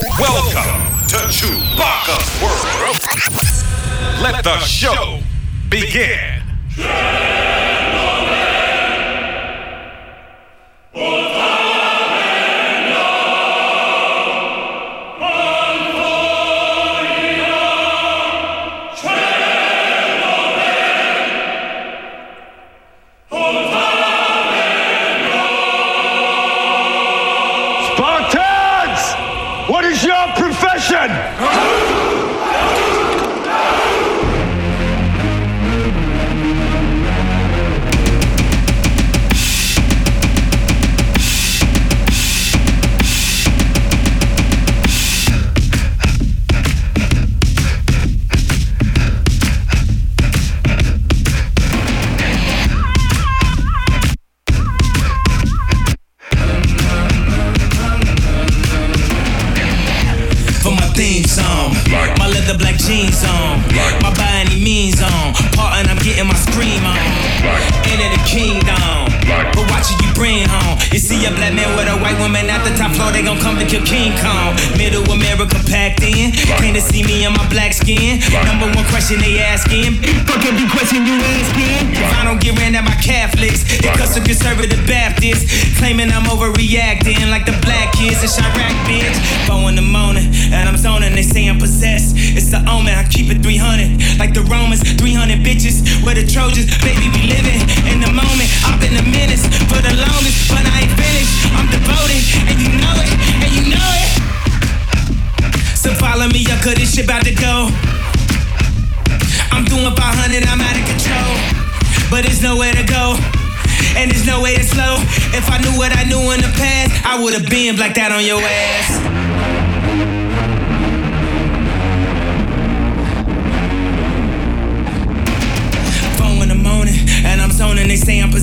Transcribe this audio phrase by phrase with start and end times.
[0.00, 2.96] Welcome to Chewbacca's World.
[4.22, 5.20] Let the show
[5.68, 6.42] begin.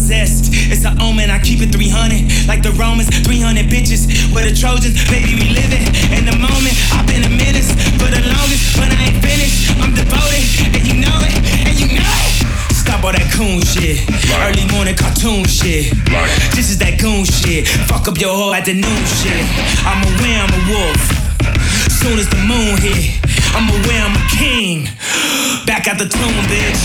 [0.10, 0.50] Possessed.
[0.74, 2.50] It's an omen, I keep it 300.
[2.50, 4.10] Like the Romans, 300 bitches.
[4.34, 6.74] Where the Trojans, baby, we living in the moment.
[6.90, 7.70] I've been a menace
[8.02, 9.70] for the longest, but I ain't finished.
[9.78, 11.38] I'm devoted, and you know it,
[11.70, 12.74] and you know it.
[12.74, 14.02] Stop all that coon shit.
[14.42, 15.94] Early morning cartoon shit.
[16.58, 17.70] This is that goon shit.
[17.86, 19.46] Fuck up your whole afternoon shit.
[19.86, 21.30] I'm a aware I'm a wolf.
[22.02, 23.20] Soon as the moon hit,
[23.56, 24.90] I'm aware I'm a king.
[25.66, 26.82] Back out the tomb, bitch.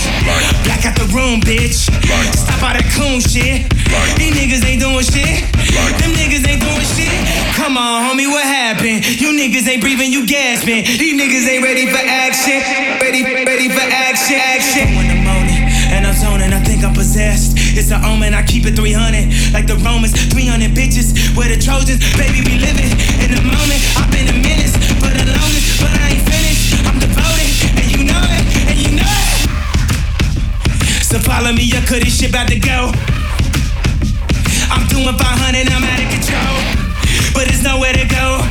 [0.65, 1.89] Back out the room, bitch.
[2.33, 3.69] Stop all that coon shit.
[4.17, 5.45] These niggas ain't doing shit.
[6.01, 7.13] Them niggas ain't doing shit.
[7.55, 9.05] Come on, homie, what happened?
[9.05, 10.85] You niggas ain't breathing, you gasping.
[10.85, 12.61] These niggas ain't ready for action.
[13.01, 14.87] Ready, ready for action, action.
[14.89, 15.25] I'm in the
[15.95, 17.53] and I'm zoning, I think I'm possessed.
[17.77, 19.53] It's an omen, I keep it 300.
[19.53, 21.13] Like the Romans, 300 bitches.
[21.37, 22.91] Where the Trojans, baby, we living
[23.23, 23.79] in the moment.
[23.95, 24.75] I've been a menace
[25.25, 26.04] the longest, but I
[31.23, 32.91] Follow me, up, cause this shit about to go.
[34.69, 36.55] I'm doing 500, I'm out of control.
[37.33, 38.41] But there's nowhere to go.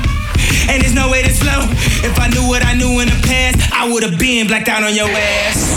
[0.71, 1.69] And there's no way to slow.
[2.07, 4.83] If I knew what I knew in the past, I would have been blacked out
[4.83, 5.74] on your ass.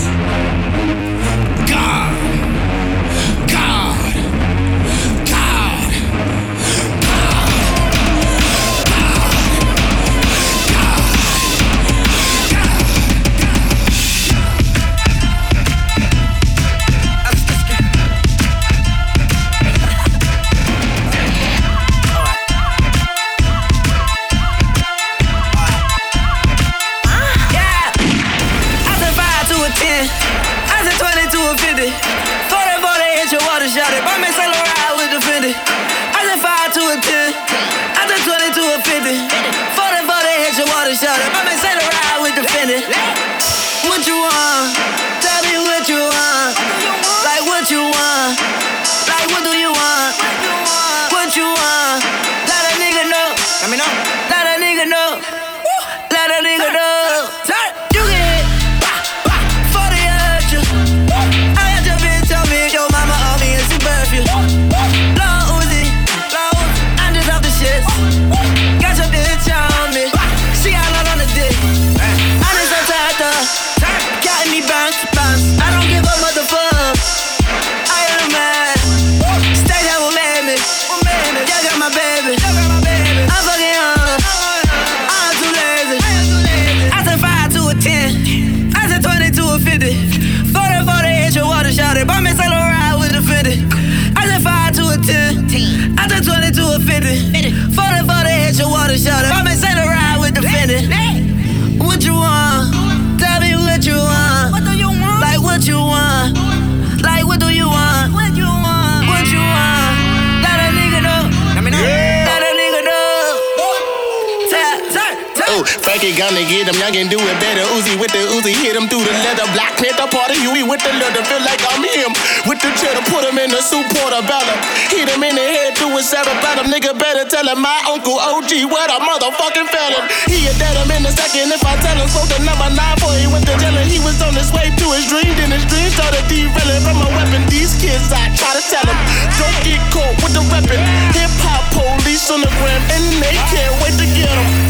[116.28, 117.64] Gonna get him, y'all can do it better.
[117.72, 119.48] Uzi with the Uzi, hit him through the leather.
[119.56, 121.24] Black Panther party, Huey with the leather.
[121.24, 122.12] Feel like I'm him.
[122.44, 124.52] With the cheddar, put him in the soup portobello.
[124.92, 126.68] Hit him in the head through a cerebellum.
[126.68, 130.04] Nigga better tell him my uncle OG, what a motherfucking felon.
[130.28, 132.12] He a dead him in a second if I tell him.
[132.12, 134.68] So the number nine boy, he went to jail and he was on his way
[134.68, 135.32] to his dream.
[135.40, 137.48] Then his dream started derailing from a weapon.
[137.48, 139.00] These kids, I try to tell them,
[139.40, 140.76] don't get caught with the weapon.
[141.16, 144.68] Hip hop police on the gram and they can't wait to get them.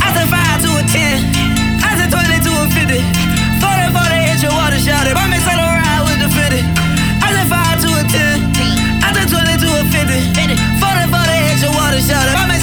[12.01, 12.56] shout out.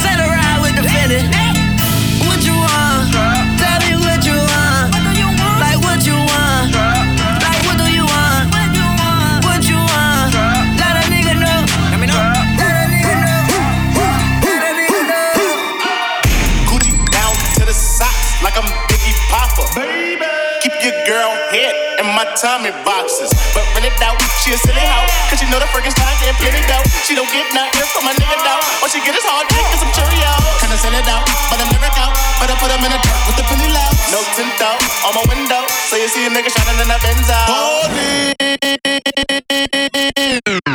[22.35, 23.31] In Tommy boxes.
[23.55, 25.07] But rent it out, she a silly hoe.
[25.31, 26.83] Cause she know the Frankenstein getting plenty dough.
[27.07, 28.59] She don't get nothing from a nigga though.
[28.83, 30.43] All she get is hard dick and some Cheerios.
[30.59, 32.11] Kinda sell it out, but I'm never out.
[32.39, 33.89] But I put them in the dirt with the penny low.
[34.11, 35.63] No tint out on my window.
[35.87, 37.39] So you see a nigga shining in that Benzo.
[37.47, 38.35] Holy.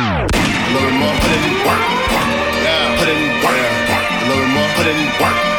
[0.01, 0.89] A little
[1.21, 1.85] put in work.
[2.65, 3.61] Yeah, put in work.
[4.01, 5.50] A little more, put in work.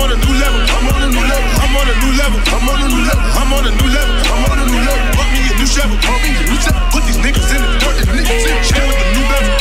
[0.00, 0.60] On a new level.
[0.64, 1.48] I'm on a new level.
[1.60, 2.40] I'm on a new level.
[2.40, 3.20] I'm on a new level.
[3.36, 4.16] I'm on a new level.
[4.32, 5.04] I'm on a new level.
[5.12, 5.96] Put me a new shovel.
[6.00, 6.80] Put me a new shovel.
[6.88, 8.00] Put these niggas in the dirt.
[8.00, 9.52] And niggas in chair with the new level.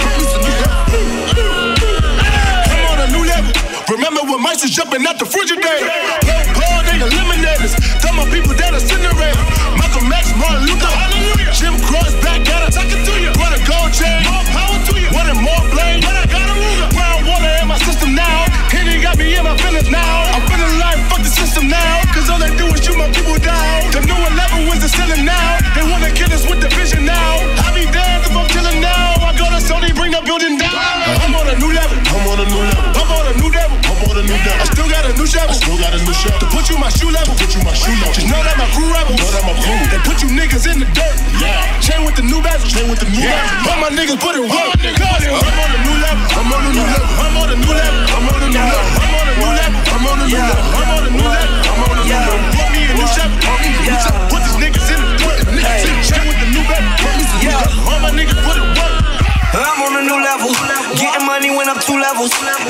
[2.71, 3.51] I'm on a new level.
[3.91, 5.83] Remember when mice was jumping out the Frigidaire?
[6.55, 7.75] Paul, they eliminators.
[7.99, 9.43] Tell my people that are Cinderella.
[9.75, 10.87] Malcolm X, Martin Luther.
[10.87, 11.51] Hallelujah.
[11.51, 12.79] Jim Cross back at us.
[13.35, 14.23] What a gold chain.
[14.23, 15.11] More power to you.
[15.11, 15.68] Wanted more
[22.39, 23.91] all they do is shoot my people down.
[23.91, 25.59] The new 11 was the ceiling now.
[25.75, 27.43] They wanna kill us with the vision now.
[27.59, 29.19] I be damned if I'm killing now.
[29.19, 30.71] I go to Sony, bring the building down.
[30.71, 31.99] I'm on a new level.
[31.99, 32.87] I'm on a new level.
[32.95, 33.75] I'm on a new level.
[33.91, 34.55] I'm on a new level.
[34.55, 35.51] I still got a new shovel.
[35.51, 36.39] I still got a new shovel.
[36.39, 37.35] To put you my shoe level.
[37.35, 38.15] Put you my shoe level.
[38.15, 39.19] Just know that my crew rebel.
[39.19, 39.79] Know that my crew.
[39.91, 41.17] They put you niggas in the dirt.
[41.43, 41.59] Yeah.
[41.83, 42.71] Chain with the new bezel.
[42.71, 43.35] Chain with the new yeah.
[43.35, 43.75] bezel.
[43.75, 44.79] All my niggas put it work.
[44.79, 46.23] I'm on a new level.
[46.39, 47.03] I'm on a new level.
[47.19, 47.99] I'm on a new level.
[48.15, 48.87] I'm on a new level.
[48.95, 49.79] I'm on a new level.
[49.91, 50.63] I'm on a new level.
[50.79, 51.48] I'm on a new level.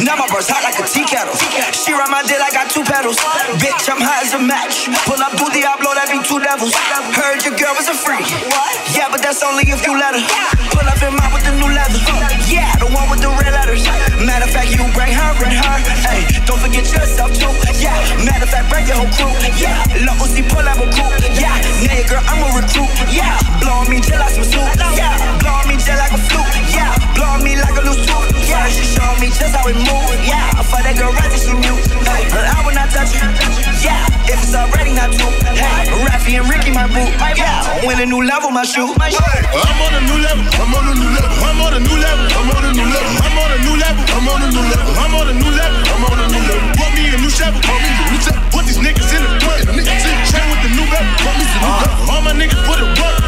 [0.05, 1.35] Now my burst hot like a tea kettle.
[1.75, 3.19] She ride my dick I got two pedals.
[3.59, 4.87] Bitch, I'm high as a match.
[5.03, 6.71] Pull up booty, I blow that be two devils.
[7.11, 8.23] Heard your girl was a freak.
[8.95, 10.23] Yeah, but that's only if you let her.
[10.71, 11.99] Pull up in mine with the new leather.
[12.47, 13.83] Yeah, the one with the red letters.
[14.23, 15.75] Matter of fact, you bring her, bring her.
[16.05, 16.28] Hey,
[16.79, 17.51] forget yourself too.
[17.79, 19.31] Yeah, matter of fact, bring your whole crew.
[19.59, 21.11] Yeah, low see pull up a crew.
[21.35, 22.87] Yeah, your girl, I'm a recruit.
[23.11, 24.47] Yeah, blow me till I soup.
[24.95, 26.47] Yeah, blow me just like a flute.
[26.71, 28.47] Yeah, blow me like a loose tooth.
[28.47, 30.07] Yeah, she show me just how it move.
[30.23, 31.75] Yeah, for that girl right that she knew.
[32.07, 33.23] Hey, I will not touch it.
[33.83, 35.31] Yeah, if it's already not true.
[35.55, 37.03] Hey, Raffy and Ricky my boo.
[37.35, 38.87] Yeah, win a new level, my shoe.
[38.95, 40.43] I'm on a new level.
[40.59, 41.35] I'm on a new level.
[41.43, 42.25] I'm on a new level.
[42.39, 43.15] I'm on a new level.
[43.19, 44.03] I'm on a new level.
[44.15, 44.93] I'm on a new level.
[44.95, 45.83] I'm on a new level.
[45.89, 46.28] I'm on a new level
[47.03, 47.61] me a new shovel.
[48.51, 50.48] Put these niggas in the front, niggas in the trap
[50.99, 52.11] level.
[52.11, 53.19] All my niggas put it work.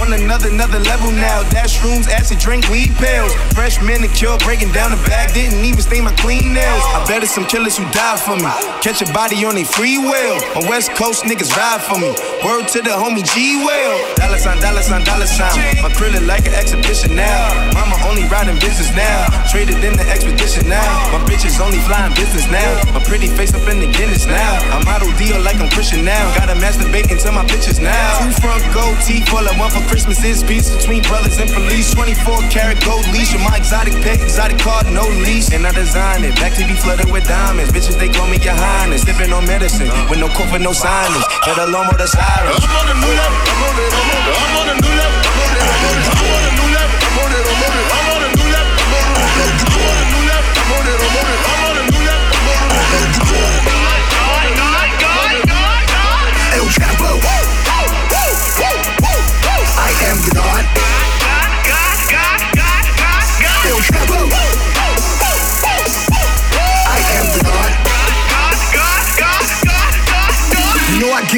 [0.00, 1.42] On another, another level now.
[1.50, 3.34] Dash rooms, acid drink, weed pills.
[3.52, 5.34] Fresh manicure, breaking down the bag.
[5.34, 6.82] Didn't even stain my clean nails.
[6.96, 8.50] I bet it's some killers who died for me.
[8.80, 10.40] Catch a body on a free will.
[10.56, 12.16] On West Coast, niggas ride for me.
[12.42, 13.94] Word to the homie G Will.
[14.16, 15.52] Dollar sign, dollar sign, dollar sign.
[15.84, 17.52] My krill like an exhibition now.
[17.76, 19.28] Mama only riding business now.
[19.52, 20.90] Traded in the expedition now.
[21.12, 22.82] My bitches only flying business now.
[22.96, 24.58] My pretty face up in the Guinness now.
[24.72, 26.24] I model deal like I'm Christian now.
[26.34, 26.56] Gotta
[27.00, 28.18] masturbate into my pictures now.
[28.20, 31.92] Two front gold teeth, full of one for Christmas is peace between brothers and police.
[31.94, 35.52] 24 karat gold leash with my exotic pet, exotic card, no leash.
[35.52, 36.34] And I designed it.
[36.36, 37.72] Back to be flooded with diamonds.
[37.72, 39.02] Bitches, they call me your highness.
[39.02, 41.24] Sipping on medicine with no cough and no sinus.
[41.46, 42.64] Let alone with the sirens.
[42.64, 43.38] I'm on a new level.
[43.48, 43.70] I'm on.
[43.70, 44.30] I'm on it.
[44.30, 45.18] I'm on a new level.
[45.20, 46.79] I'm on a new level.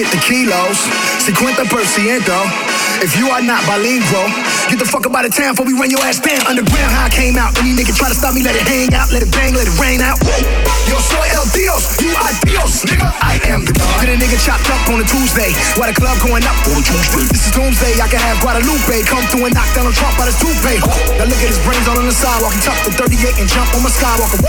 [0.02, 0.78] Get the kilos,
[1.22, 1.62] 50%.
[3.02, 4.26] If you are not bilingual,
[4.66, 6.42] get the fuck up out of town before we run your ass down.
[6.50, 7.54] Underground, how I came out.
[7.62, 9.76] Any nigga try to stop me, let it hang out, let it bang, let it
[9.78, 10.18] rain out.
[10.90, 13.06] Yo soy el Dios, you are Dios, nigga.
[13.22, 14.02] I am the God.
[14.02, 15.54] Get a nigga chopped up on a Tuesday.
[15.78, 17.26] Why the club going up on a Tuesday?
[17.30, 18.02] This is doomsday.
[18.02, 20.82] I can have Guadalupe come through and knock down a Trump out his toupee.
[21.18, 22.54] Now look at his brains all on the sidewalk.
[22.54, 24.42] He tucked the 38 and jump on my skywalker.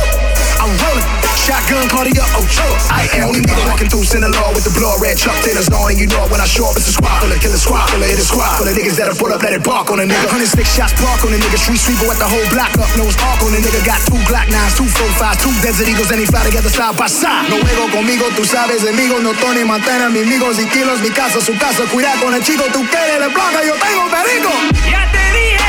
[0.63, 1.03] I'm rolling.
[1.35, 2.63] Shotgun, Cartier, Ocho.
[2.87, 5.91] I am only nigga walking through Sinaloa with the blood red Chuck Taylors on.
[5.91, 7.83] And you know it when I show up, it's a squad full of killer squad
[7.91, 9.99] full of hit a squad full of niggas that'll pull up, let it bark on
[9.99, 10.23] a nigga.
[10.31, 11.59] 106 shots park on a nigga.
[11.59, 12.87] Street sweeper with the whole block up.
[12.95, 13.83] Nose arc on a nigga.
[13.83, 17.11] Got two Glock 9s, two 45s, two Desert Eagles, and he fly together side by
[17.11, 17.51] side.
[17.51, 21.43] No juego conmigo, tú sabes, amigos, no Tony Montana, mis amigos y kilos, mi casa,
[21.43, 21.83] su casa.
[21.91, 24.51] Cuidado con el chico, tú quieres de placa, yo tengo perico.
[24.87, 25.62] Ya te dije,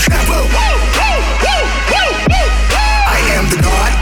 [0.00, 0.38] Chapo.
[3.06, 3.92] I am the God.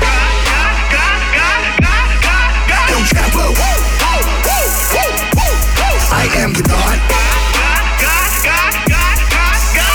[2.88, 3.44] El Chapo.
[6.10, 6.98] I am the God.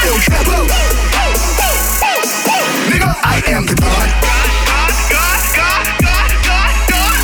[0.04, 0.58] El Chapo.
[2.90, 4.10] Nigga, I am the God.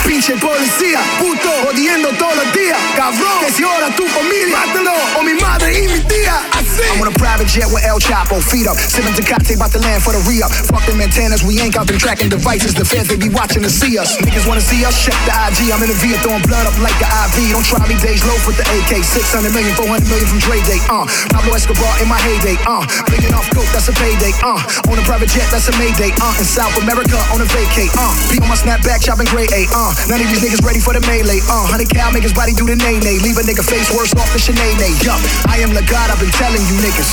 [0.06, 2.78] Pinche policía, puto, jodiendo todos los días.
[2.96, 6.42] Cabrón, que si ahora tu familia, mátalo, o mi madre y mi tía.
[6.88, 8.78] I'm on a private jet with El Chapo, feet up.
[8.80, 10.52] Sipping Tecate, about to land for the re-up.
[10.72, 12.74] Fuck them antennas, we ain't got them tracking devices.
[12.74, 14.16] The feds, they be watching to see us.
[14.24, 15.72] Niggas wanna see us, check the IG.
[15.72, 17.52] I'm in the V, throwing blood up like the IV.
[17.52, 19.04] Don't try me, days low with the AK.
[19.04, 21.04] 600 million, 400 million from Dre Day, uh.
[21.34, 22.84] Pablo Escobar in my heyday, uh.
[23.12, 24.60] Blinking off coke, that's a payday, uh.
[24.88, 26.40] On a private jet, that's a Mayday, uh.
[26.40, 28.14] In South America, on a vacay, uh.
[28.32, 29.92] Be on my snapback, chopping gray A, uh.
[30.08, 31.68] None of these niggas ready for the melee, uh.
[31.68, 33.20] 100 cal make his body do the nay-nay.
[33.20, 35.20] Leave a nigga face worse off than Sinead, yup.
[35.50, 37.10] I am the God, I've been telling you niggas.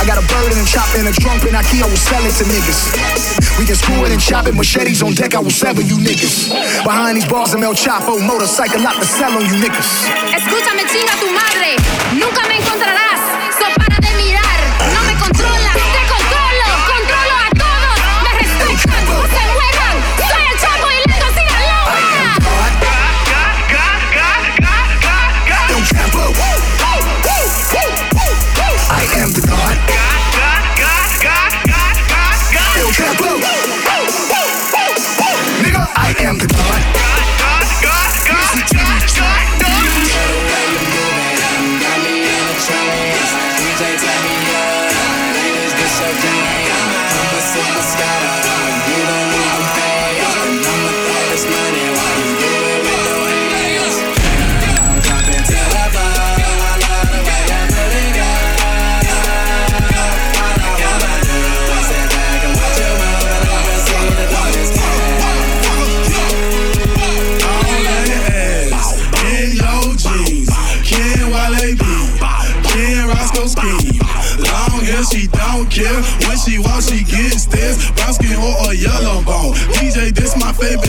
[0.00, 2.34] I got a bird and a chop and a trunk and Ikea will sell it
[2.40, 2.80] to niggas.
[3.58, 6.48] We can screw it and chop it, machetes on deck, I will sever you niggas.
[6.84, 10.08] Behind these bars, I'm El Chapo, motorcycle out to sell on you niggas.
[10.32, 11.76] Escúchame, chinga tu madre.
[12.14, 12.47] Nunca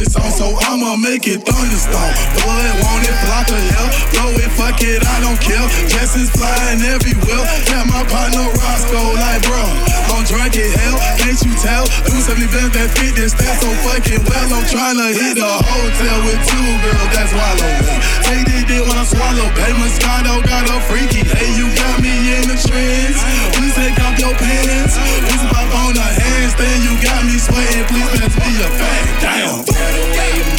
[0.10, 2.14] song, so I'ma make it thunderstorm.
[2.42, 3.90] Boy, want it, flock of hell.
[4.10, 5.62] Blow it, fuck it, I don't care.
[5.86, 7.46] Jessens flying everywhere.
[7.70, 9.62] Got my partner Roscoe like, bro,
[10.10, 10.98] I'm drunk as hell.
[11.22, 11.86] Can't you tell?
[12.10, 14.50] Do something better that fit this stat so fucking well.
[14.50, 17.94] I'm tryna hit a hotel with two girls that swallow me.
[18.26, 19.46] Take this dick when I swallow.
[19.62, 21.22] Baby Moscato got a freaky.
[21.22, 23.22] Hey, you got me in the trance.
[23.54, 24.98] Please take off your pants.
[24.98, 26.82] Please pop on the handstand.
[26.82, 27.86] You got me sweating.
[27.94, 29.06] Please pass me a fag.
[29.22, 30.59] Damn.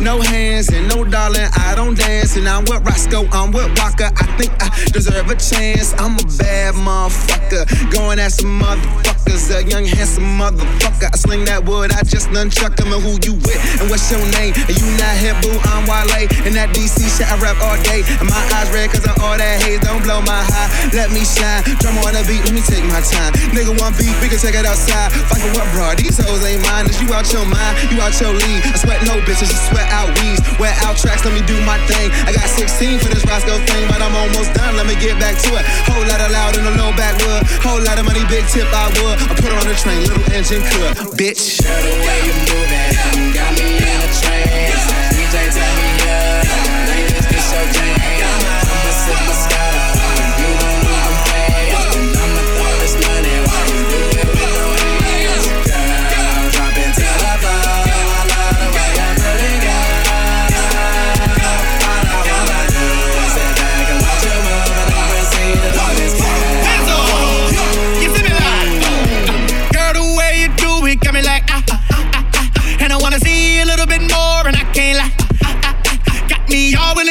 [0.00, 1.48] No hands and no darling.
[1.54, 3.30] I don't dance and I'm with Roscoe.
[3.30, 4.10] I'm with Waka.
[4.10, 5.94] I think I deserve a chance.
[5.94, 7.70] I'm a bad motherfucker.
[7.94, 9.54] Going at some motherfuckers.
[9.54, 11.06] A young handsome motherfucker.
[11.06, 11.94] I sling that wood.
[11.94, 12.90] I just nunchuck him.
[12.90, 13.62] And who you with?
[13.78, 14.58] And what's your name?
[14.66, 15.54] And you not hip boo.
[15.70, 16.26] I'm Wale.
[16.42, 18.02] And that DC shit I rap all day.
[18.18, 19.78] And my eyes red cause of all that haze.
[19.78, 20.66] Don't blow my high.
[20.90, 21.62] Let me shine.
[21.78, 22.42] Drum on the beat.
[22.42, 23.30] Let me take my time.
[23.54, 24.18] Nigga want beat.
[24.18, 25.14] We can take it outside.
[25.30, 25.94] For what, bro?
[25.94, 26.90] These hoes ain't mine.
[26.90, 27.78] Is you out your mind?
[27.94, 28.66] You out your league.
[28.66, 29.54] I sweat no bitches.
[29.54, 30.42] I sweat out weeds.
[30.58, 31.22] Wear out tracks.
[31.22, 32.08] Let me do my thing.
[32.24, 33.84] I got 16 for this Roscoe thing.
[33.88, 34.76] But I'm almost done.
[34.76, 35.64] Let me get back to it.
[35.84, 37.44] Whole lot of loud in the low backwood.
[37.60, 38.24] Whole lot of money.
[38.32, 39.16] Big tip I would.
[39.28, 40.00] I put on the train.
[40.08, 41.12] Little engine could.
[41.20, 41.60] Bitch.
[41.60, 42.87] Got me in a trance.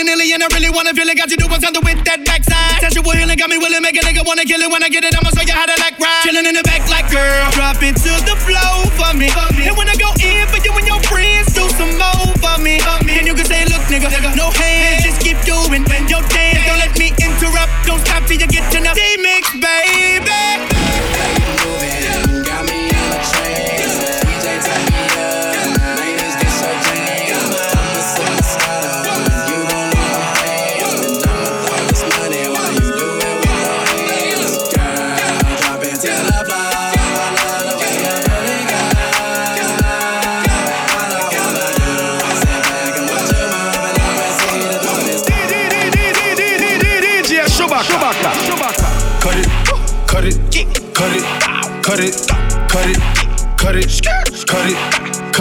[0.06, 1.18] Really wanna feel it.
[1.18, 2.82] got you doing something with that backside.
[2.82, 5.16] Sexual healing got me willing, make a nigga wanna kill it when I get it.
[5.18, 6.22] I'ma show you how to like ride.
[6.22, 9.32] Chilling in the back like girl, drop it to the flow for me.
[9.66, 12.78] And when I go in for you and your friends, do some more for me.
[12.78, 15.82] And you can say, look, nigga, no hands, just keep doing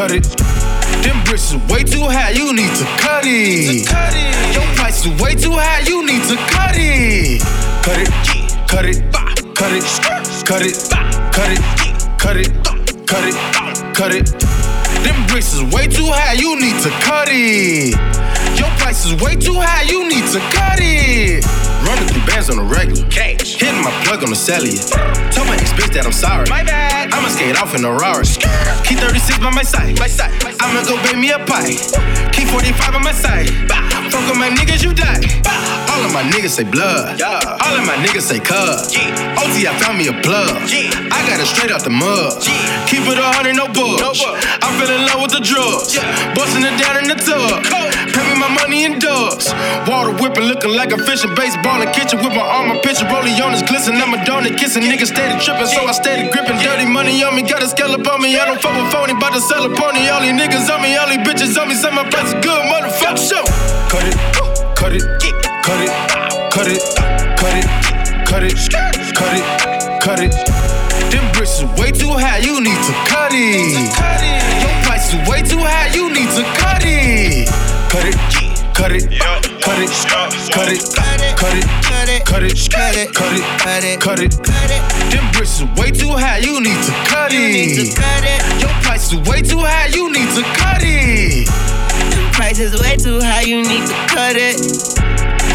[0.06, 0.24] cut it.
[1.02, 3.86] Them bricks is way too high, you need to cut it.
[4.54, 7.42] Your price is way too high, you need to cut it.
[7.82, 8.10] Cut it,
[8.68, 9.02] cut it,
[9.54, 9.84] cut it,
[10.46, 10.76] cut it,
[11.32, 11.60] cut it,
[12.18, 12.50] cut it,
[13.06, 14.26] cut it, cut it.
[15.02, 17.94] Them bricks is way too high, you need to cut it.
[18.58, 21.44] Your price is way too high, you need to cut it.
[21.86, 23.08] Running through bands on the regular.
[23.10, 23.45] Cash.
[23.56, 24.84] Hitting my plug on the cellular.
[25.32, 26.44] Tell my ex bitch that I'm sorry.
[26.52, 27.08] My bad.
[27.08, 28.28] I'ma skate off in a Rari.
[28.84, 29.96] Keep 36 by my side.
[29.96, 30.28] My side.
[30.60, 31.80] I'ma go bake me a pie.
[32.36, 33.48] Keep 45 on my side.
[34.12, 35.24] Fuck with my niggas, you die.
[35.88, 37.16] All of my niggas say blood.
[37.16, 38.84] All of my niggas say cub.
[39.40, 40.52] OT, I found me a plug.
[41.08, 42.36] I got it straight out the mud.
[42.84, 44.20] Keep it a hundred, no bugs.
[44.60, 45.96] I fell in love with the drugs.
[46.36, 47.64] Busting it down in the tub.
[48.16, 49.52] Me my money in dubs.
[49.84, 53.04] Water whipping, looking like a fish in baseball in kitchen with my arm, my picture
[53.12, 54.00] rolling on his glisten.
[54.00, 56.56] I'm a donut kissing, niggas steady tripping, so I steady gripping.
[56.64, 58.36] Dirty money on me, got a scallop on me.
[58.38, 60.08] I don't fuck with phony, bout to sell a pony.
[60.08, 61.74] All these niggas on me, all these bitches on me.
[61.74, 63.20] Say my price is good, motherfucker.
[63.20, 63.44] Show.
[63.92, 64.16] Cut it,
[64.76, 65.02] cut it,
[65.62, 65.92] cut it,
[66.52, 66.80] cut it,
[67.36, 67.66] cut it,
[68.26, 68.56] cut it,
[69.14, 70.32] cut it, cut it.
[71.12, 73.76] Them bricks is way too high, you need to cut it.
[74.62, 76.65] Your price is way too high, you need to cut it.
[77.96, 79.88] Cut it cut it, cut it, cut it,
[80.52, 80.84] cut it,
[81.32, 84.32] cut it, cut it, cut it, cut it, cut it.
[84.36, 87.96] cut Them bricks is way too high, you need to cut it.
[88.60, 91.48] Your price is way too high, you need to cut it.
[92.36, 94.60] Price is way too high, you need to cut it.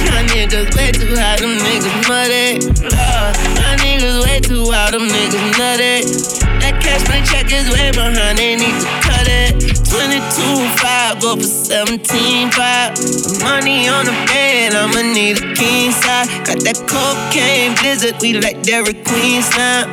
[0.10, 2.58] My niggas way too high, them niggas muddy.
[2.90, 6.10] Uh, my niggas way too wild, them niggas nutty.
[6.58, 9.11] That cash my check is way behind, they need to
[9.42, 13.44] cut 22 5, go for 17 5.
[13.44, 16.28] Money on the bed, I'ma need a king side.
[16.46, 19.88] Got that cocaine blizzard, we like Dairy Queen style.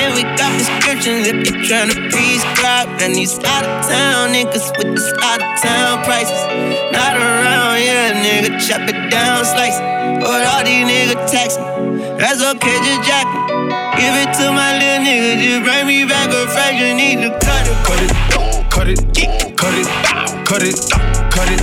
[0.00, 2.88] And we got prescriptions if you're trying to prescribe.
[3.02, 6.40] And these out of town niggas with these out of town prices.
[6.92, 9.78] Not around here, nigga, chop it down, slice.
[10.20, 11.64] But all these niggas tax me.
[12.16, 13.40] That's okay, just jack me.
[14.00, 16.76] Give it to my little nigga, just bring me back a fraction.
[16.76, 18.35] You need to cut it, cut it,
[18.76, 19.00] cut it,
[19.56, 19.88] cut it,
[20.44, 20.76] cut it,
[21.32, 21.60] cut it,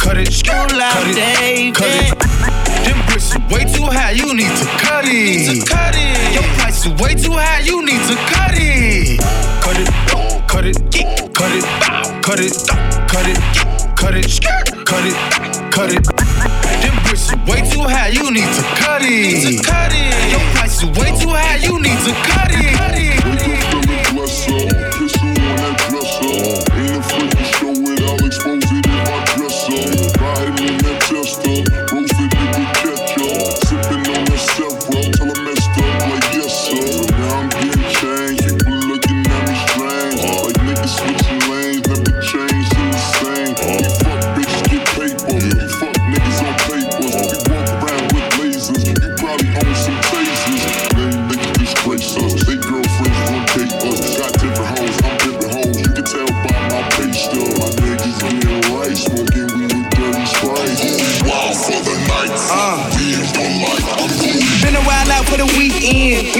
[0.00, 2.18] cut it, cut it, cut it.
[2.82, 5.68] Them bricks is way too high, you need to cut it.
[5.68, 6.32] Cut it.
[6.32, 9.20] Your price is way too high, you need to cut it.
[9.60, 9.88] Cut it,
[10.48, 10.76] cut it,
[11.34, 11.64] cut it,
[12.24, 12.56] cut it,
[13.04, 13.36] cut it,
[13.94, 14.40] cut it,
[14.86, 15.16] cut it,
[15.70, 16.06] cut it.
[16.80, 19.62] Them bricks is way too high, you need to cut it.
[19.62, 20.32] Cut it.
[20.32, 22.14] Your price is way too high, you need to.
[22.24, 23.45] Cut it.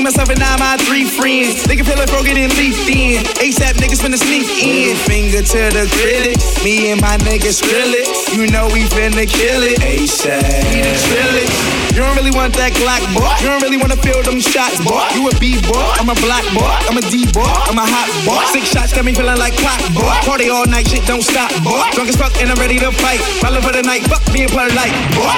[0.07, 1.67] Myself and now my three friends.
[1.67, 3.27] Nigga feel like broken and leafed in.
[3.43, 4.95] ASAP niggas finna sneak in.
[5.03, 6.39] Finger to the critic.
[6.63, 8.07] Me and my niggas grill it.
[8.31, 9.83] You know we finna kill it.
[9.83, 10.47] ASAP.
[10.71, 10.87] We.
[11.97, 13.25] You don't really want that Glock, boy.
[13.43, 15.01] You don't really wanna feel them shots, boy.
[15.17, 15.81] You a B boy.
[15.99, 16.71] I'm a black boy.
[16.87, 17.49] I'm a D boy.
[17.67, 18.39] I'm a hot boy.
[18.53, 20.13] Six shots got me feeling like clock, boy.
[20.23, 21.83] Party all night, shit don't stop, boy.
[21.99, 23.19] Drunk as fuck and I'm ready to fight.
[23.43, 25.35] Follow for the night, fuck being polite, boy.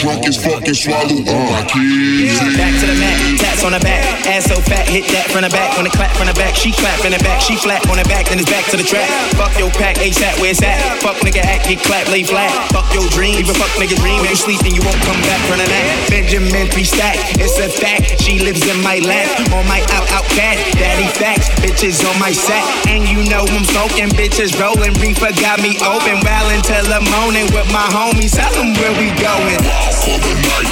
[0.00, 2.32] drunk as fuck and swallow all my keys.
[2.56, 5.52] Back to the mat, tats on the back, ass so fat, hit that from the
[5.52, 5.76] back.
[5.76, 8.06] When it clap from the back, she clap in the back, she flat on the
[8.08, 9.08] back, then it's back to the track.
[9.36, 10.80] Fuck your pack, ASAP, where it's at?
[11.04, 12.48] Fuck nigga act, get clap, lay flat.
[12.72, 14.24] Fuck your dream, even fuck nigga dream.
[14.24, 15.84] When you sleep, sleeping, you won't come back from the mat.
[16.08, 18.24] Benjamin three stack, it's a fact.
[18.24, 20.56] She lives in my lap, on my out out cat.
[20.80, 24.96] Daddy facts, bitches on my set, and you know I'm smoking, bitches rolling.
[24.96, 28.32] Reefer got me open, well until the morning with my homies.
[28.32, 29.60] Tell them where we going
[30.08, 30.69] all the night.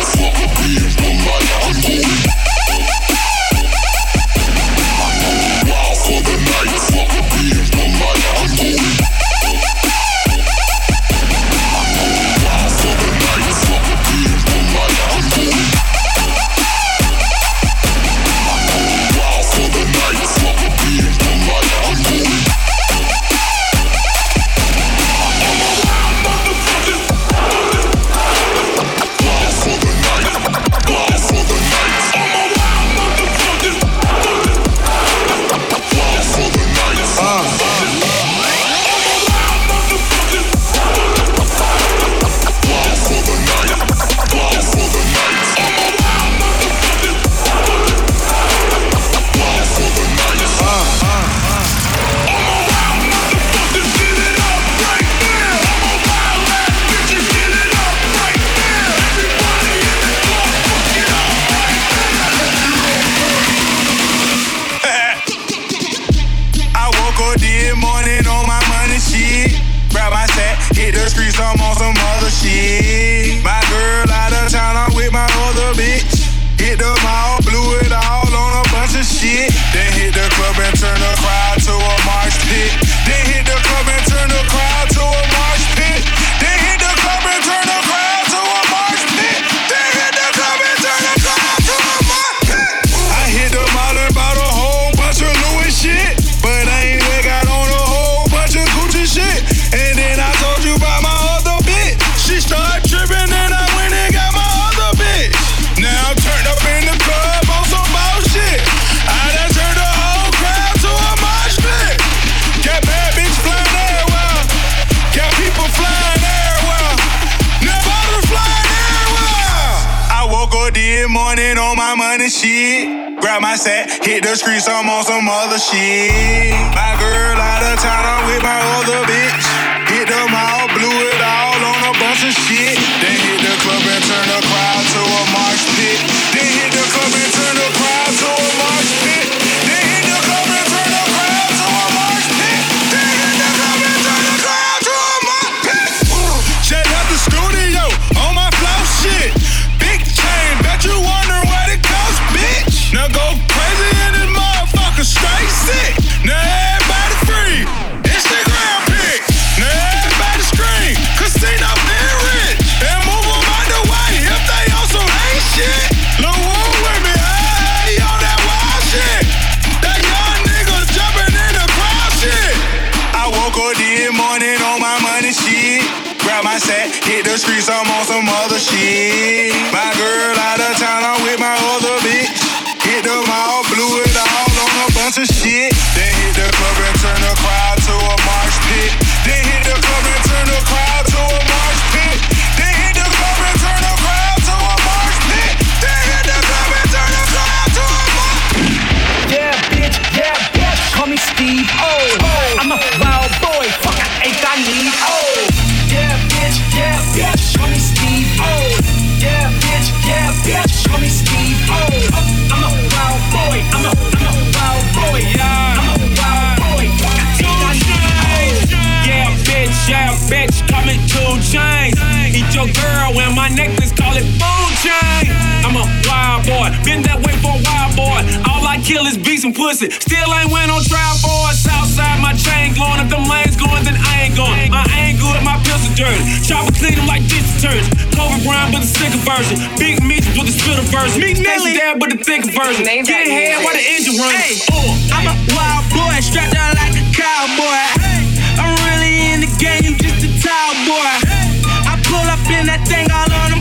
[229.49, 229.89] some pussy.
[229.91, 231.57] Still ain't went on trial for it.
[231.57, 233.01] Southside, my chain glowing.
[233.01, 234.71] If the lanes going, then I ain't going.
[234.71, 236.21] My angle and my pistol dirty.
[236.45, 237.89] Chopper clean them like dish detergent.
[238.13, 239.57] Clover brown, but the sicker version.
[239.81, 241.21] Big meat with the spitter version.
[241.21, 241.77] Meat Nelly.
[241.77, 242.85] dad, but the thicker version.
[242.85, 244.37] Get head while the engine runs.
[244.37, 247.81] Hey, oh, I'm a wild boy, strapped down like a cowboy.
[248.05, 248.29] Hey.
[248.59, 251.13] I'm really in the game, just a tall boy.
[251.25, 251.49] Hey.
[251.89, 253.58] I pull up in that thing all on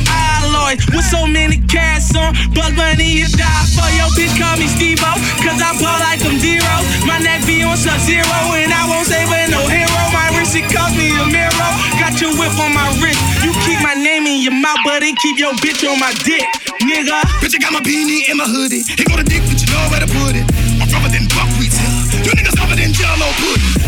[2.52, 6.36] Buzz Bunny is die for your bitch, call me Steve Cause I ball like them
[6.44, 6.84] zeros.
[7.08, 10.02] My neck be on sub zero, and I won't save it no hero.
[10.12, 11.72] My wrist, it cost me a mirror.
[12.04, 13.22] Got your whip on my wrist.
[13.48, 16.44] You keep my name in your mouth, but it keep your bitch on my dick,
[16.84, 17.22] nigga.
[17.40, 18.84] Bitch, I got my beanie in my hoodie.
[18.84, 20.47] Here go the dick, but you know where to put it.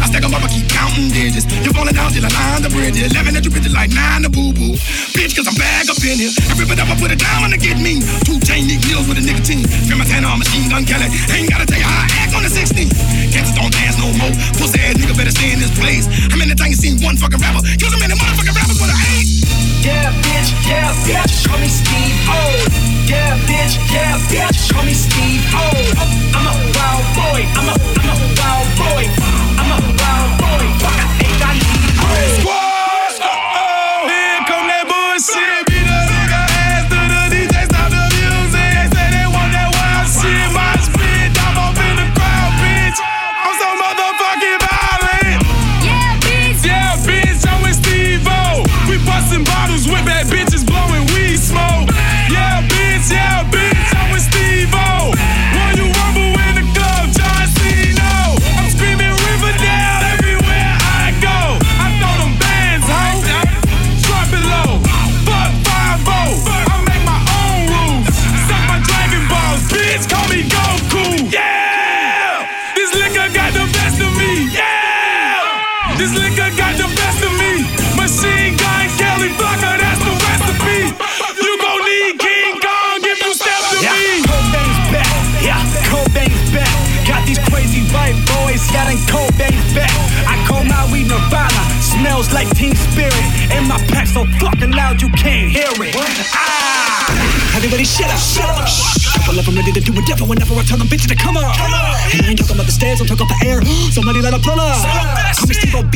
[0.09, 1.45] Stack 'em up, I keep counting digits.
[1.63, 2.97] You're falling down till I line the bridge.
[2.97, 4.73] 11 at you bitches like 9 to boo boo.
[5.13, 6.33] Bitch, cause I'm bag up in here.
[6.49, 8.01] I rip it up, I put it down to get me.
[8.25, 9.63] Two chain Nick Mills with a nicotine.
[9.85, 11.07] Feel my tan on machine gun Kelly.
[11.29, 12.89] Ain't gotta tell you how I act on the 16.
[13.31, 14.33] Cancers don't dance no more.
[14.57, 16.09] Pussy ass nigga better stay in this place.
[16.33, 17.58] How many times you seen one fucking rapper?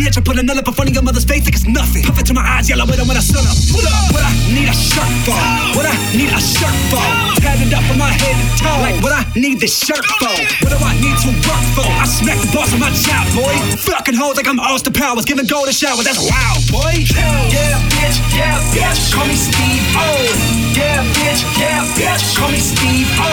[0.03, 2.03] Bitch, I put another up in front of your mother's face like it's nothing.
[2.03, 3.55] Puff it to my eyes, yellow with them when I sun up.
[3.71, 4.11] Pull up.
[4.11, 5.39] What I need a shirt for.
[5.79, 7.03] What I need a shirt for.
[7.39, 8.79] Tatted up from my head to toe.
[8.83, 10.35] Like what I need this shirt for.
[10.59, 11.87] What do I need to work for?
[11.87, 13.55] I smack the boss on my job, boy.
[13.79, 15.23] Fucking hoes like I'm Austin Powers.
[15.25, 17.07] Giving gold a shower, that's wild, boy.
[17.07, 18.99] Yeah, bitch, yeah, bitch.
[19.15, 20.07] Call me Steve O.
[20.75, 22.35] Yeah, bitch, yeah, bitch.
[22.35, 23.31] Call me Steve O.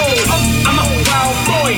[0.70, 1.69] I'm a wild boy.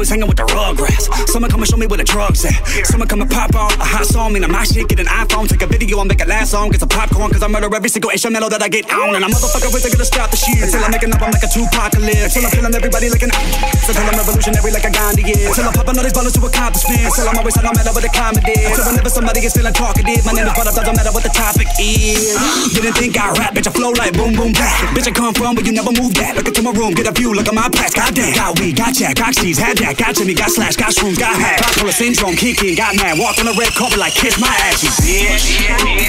[0.00, 1.12] Always hanging with the rugrats.
[1.28, 2.56] Someone come and show me where the drugs at.
[2.88, 5.60] Someone come and pop on a hot song, mean my shit, get an iPhone, take
[5.60, 8.08] a video, and make a last song, get some popcorn, cause I murder every single
[8.08, 9.12] instrumental that I get on.
[9.12, 10.56] And a motherfucker is gonna stop the shit.
[10.56, 12.32] Until I'm making up, I'm like a Tupacalypse.
[12.32, 13.28] Until I'm killing everybody like an
[13.92, 15.52] Until I'm revolutionary like a Gandhi is.
[15.52, 17.04] Until I'm popping all these ballers to accomplishments.
[17.12, 18.72] Until I'm always on no matter what the comedy is.
[18.72, 21.34] Until whenever somebody is feeling talkative, my name is brought up, doesn't matter what the
[21.36, 22.40] topic is.
[22.72, 24.80] Didn't think I rap, bitch, I flow like boom, boom, back.
[24.96, 26.40] Bitch, I come from where you never move that.
[26.40, 28.32] Look into my room, get a view, look at my past, goddamn.
[28.32, 31.34] Got weed, got jack, got cheese, had that, got Jimmy, got slash, got shrooms, got
[31.34, 31.60] hack.
[31.60, 34.90] Bipolar syndrome, kicking, got mad, walked on the red carpet like kiss my ass, you
[34.90, 35.58] bitch.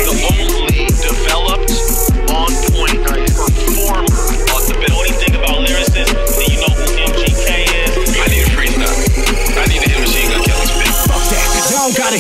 [0.05, 1.71] the only developed,
[2.29, 3.20] on point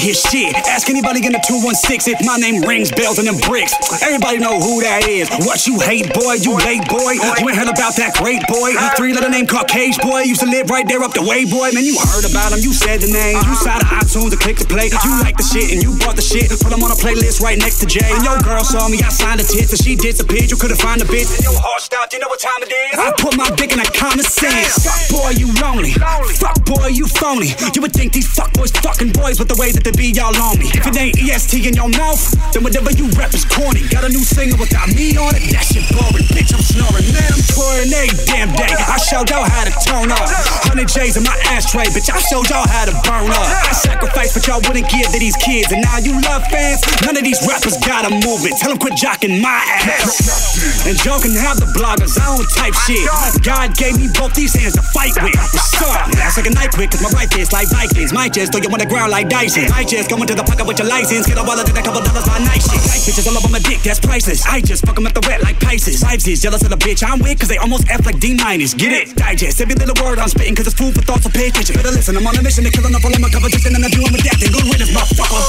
[0.01, 0.57] hear shit.
[0.65, 3.77] Ask anybody in the 216 if my name rings bells and them bricks.
[4.01, 5.29] Everybody know who that is.
[5.45, 6.41] What you hate, boy?
[6.41, 7.21] You late, boy?
[7.21, 8.73] You ain't heard about that great boy?
[8.97, 10.25] Three letter name called Cage Boy.
[10.25, 11.69] Used to live right there up the way, boy.
[11.71, 12.65] Man, you heard about him.
[12.65, 13.37] You said the name.
[13.45, 14.89] You saw the iTunes and click to play.
[14.89, 16.49] You like the shit and you bought the shit.
[16.49, 18.09] Put them on a playlist right next to Jay.
[18.09, 18.97] And your girl saw me.
[19.05, 20.49] I signed a tits and she disappeared.
[20.49, 21.29] You couldn't find a bitch.
[21.29, 22.17] And your heart stopped.
[22.17, 22.97] You know what time it is?
[22.97, 24.81] I put my dick in a common sense.
[24.81, 25.93] Fuck boy, you lonely.
[26.41, 27.53] Fuck boy, you phony.
[27.77, 30.33] You would think these fuck boys fucking boys, but the way that they be, y'all
[30.41, 30.73] on me.
[30.73, 32.17] If it ain't EST in your mouth,
[32.49, 33.85] then whatever you rap is corny.
[33.93, 36.25] Got a new single without me on it, that shit boring.
[36.33, 37.05] Bitch, I'm snoring.
[37.13, 38.73] Man, I'm touring every damn day.
[38.73, 40.25] I showed y'all how to turn up.
[40.65, 43.45] 100 J's in my ashtray, bitch, I showed y'all how to burn up.
[43.69, 45.71] I sacrifice chance, but y'all wouldn't give to these kids.
[45.71, 46.81] And now you love fans.
[47.05, 48.57] None of these rappers got a movement.
[48.57, 50.87] Tell them quit jocking my ass.
[50.87, 53.03] And joking have the bloggers, I don't type shit.
[53.43, 55.35] God gave me both these hands to fight with.
[55.35, 56.11] What's up?
[56.11, 58.13] That's like a night quick, cause my right fist like Vikings.
[58.13, 59.67] My chest, throw you on the ground like Dyson.
[59.81, 61.25] I just go into the pocket with your license.
[61.25, 62.77] Get a wallet, take a couple dollars, my night shit.
[63.01, 64.45] Bitches all over my dick, that's priceless.
[64.45, 66.05] I just fuck 'em at the wet like Pisces.
[66.05, 68.75] Vibes is jealous of the bitch I'm with, cause they almost F like D minus.
[68.75, 69.17] Get it?
[69.17, 71.73] Digest every little word I'm spitting, cause it's food for thought, so pay attention.
[71.73, 73.89] Better listen, I'm on a mission to kill enough all of my competition, and I'm
[73.89, 74.37] doing with that.
[74.37, 75.41] Then good riddance, motherfucker.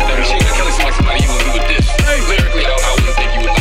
[0.00, 0.16] That
[0.56, 1.84] killing somebody, somebody you would, you would diss.
[2.32, 3.51] Lyrically, I, I wouldn't think you would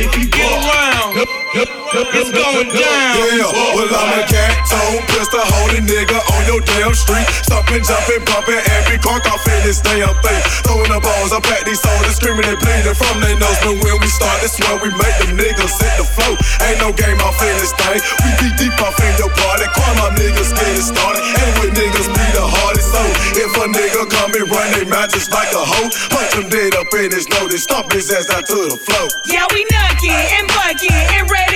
[0.01, 1.13] if you Get around.
[1.53, 3.13] It's going down.
[3.37, 8.25] Yeah, well I'm a cat tone pistol holding nigga on your damn street, stomping, jumping,
[8.25, 10.41] bumping every cork off in this damn thing.
[10.65, 13.61] Throwing the balls up at these soldiers, screaming and bleeding from their nose.
[13.61, 16.33] But when we start, this when we make them niggas hit the flow.
[16.65, 18.01] Ain't no game off in this thing.
[18.25, 19.69] We be deep off in your party.
[19.77, 21.21] Call my niggas get it started.
[21.21, 21.52] And
[25.03, 28.29] mouth just like a hoe, punch him dead up in his nose stomp his ass
[28.29, 29.07] out to the floor.
[29.25, 31.52] Yeah, we nucking and bucking and ready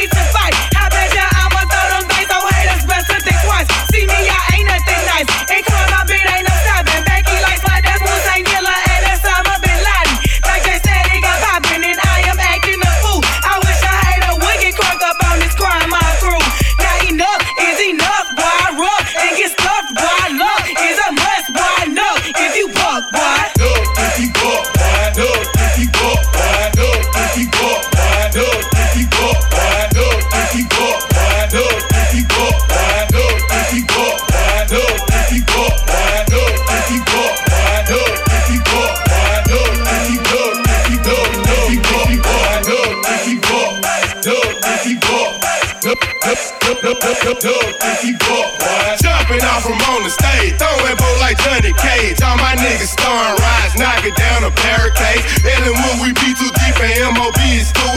[47.43, 48.97] look, if you buck, boy.
[49.01, 52.21] Jumping off from on the stage, throwing bow like Johnny Cage.
[52.21, 55.21] All my niggas starring rides, knocking down a barricade.
[55.45, 57.69] Ellen when we be too deep and MOB is.
[57.73, 57.96] Flawless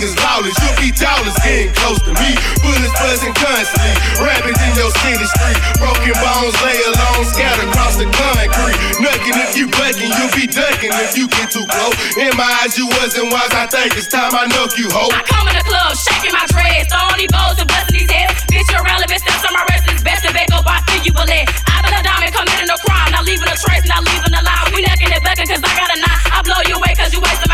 [0.00, 2.32] niggas lawless, you be tallest, getting close to me.
[2.64, 3.92] Bullets buzzing constantly,
[4.24, 5.60] rapping in your city street.
[5.76, 8.80] Broken bones lay alone, scattered across the concrete.
[8.96, 11.92] Nucking if you bucking, you'll be ducking if you get too close.
[12.16, 15.12] In my eyes, you wasn't wise, I think it's time I knock you, ho.
[15.12, 18.40] I come in the club, shaking my dreads, throwing these bows and busting these heads.
[18.48, 21.12] Bitch, you're relevant, steps on my wrist, it's best to back up, I feel you
[21.12, 21.44] bullet.
[21.68, 24.64] I been a diamond, committing a crime, not leaving a trace, not leaving a lie.
[24.72, 26.24] We necking and bucking, cause I got a knife.
[26.32, 27.49] I blow you away, cause you wasting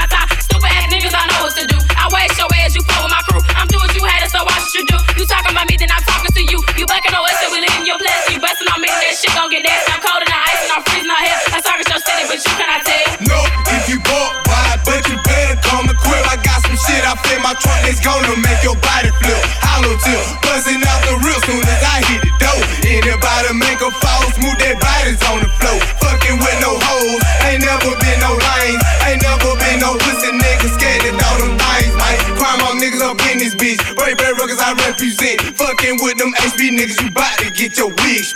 [36.77, 38.36] niggas, you bout to get your wig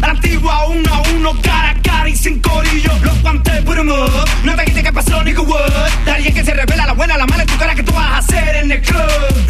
[0.00, 2.92] la antigua, uno a uno, cara a cara y sin corillo.
[3.02, 4.28] Los guantes, put em up.
[4.44, 5.70] No te quites que pasó, nigga, what?
[6.04, 8.56] Daría que se revela la buena, la mala, tu cara que tú vas a hacer
[8.56, 9.47] en el club.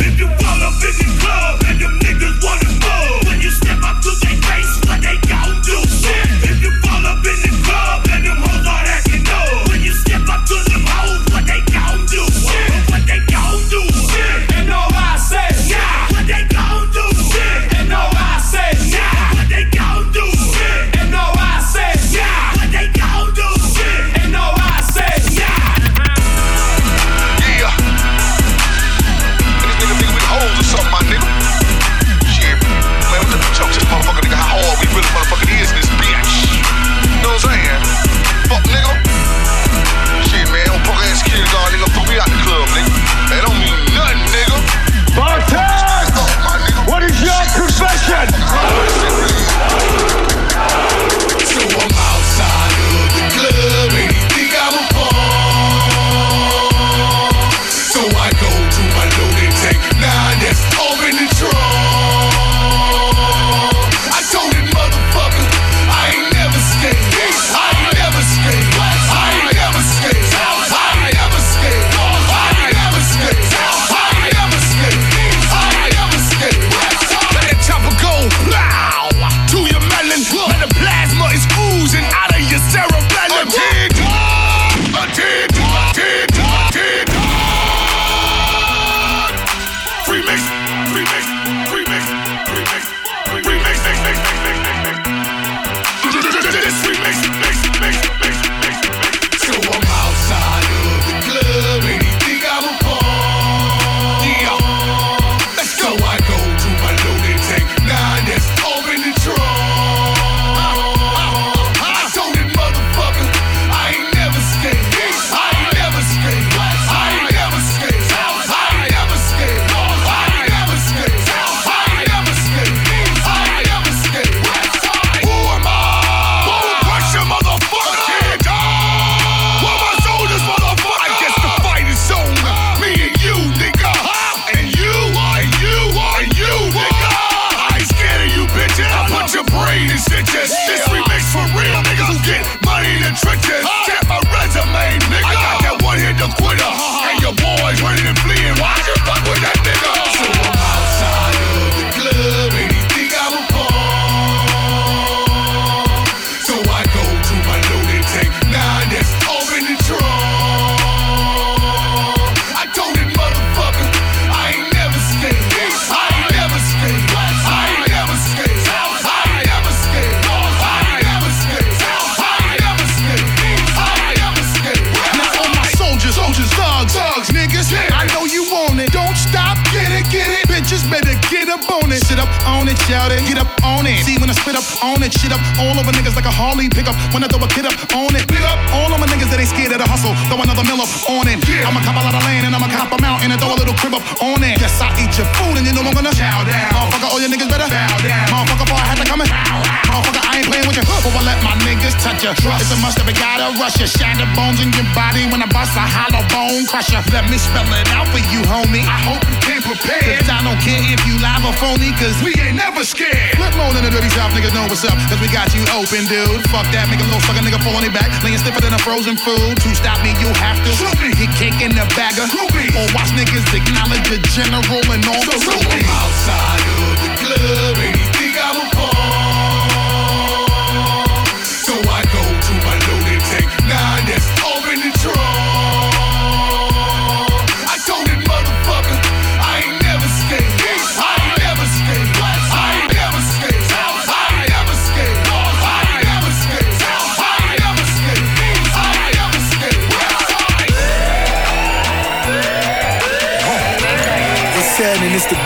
[219.25, 220.18] food to stop me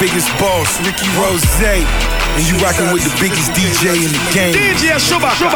[0.02, 1.86] biggest boss, Ricky Rozay.
[2.32, 4.56] And you rocking with the biggest DJ in the game.
[4.56, 5.52] DJ Chewbacca.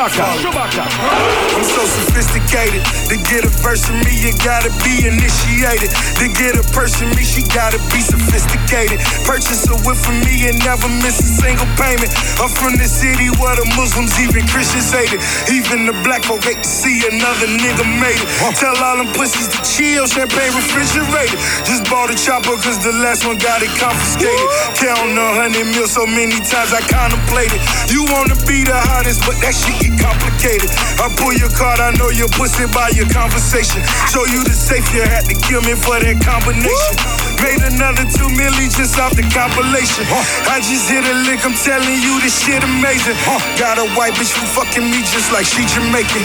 [1.56, 2.84] I'm so sophisticated.
[3.08, 5.88] To get a verse from me, you gotta be initiated.
[6.20, 9.00] To get a person me, she gotta be sophisticated.
[9.24, 12.12] Purchase a whip from me and never miss a single payment.
[12.36, 15.24] I'm from the city where the Muslims, even Christians hate it.
[15.48, 18.28] Even the black folk hate to see another nigga made it.
[18.60, 21.40] Tell all them pussies to chill, champagne refrigerated.
[21.64, 24.48] Just bought a chopper cause the last one got it confiscated.
[24.76, 27.60] Counting a hundred mil so many times I contemplated.
[27.90, 30.70] You wanna be the hottest, but that shit get complicated.
[30.98, 33.82] I pull your card, I know your pussy by your conversation.
[34.10, 37.25] Show you the safe, you had to kill me for that combination.
[37.42, 40.08] Made another two milli just off the compilation.
[40.48, 43.16] I just hit a lick, I'm telling you this shit amazing.
[43.60, 46.22] Got a white bitch who fucking me just like she Jamaican.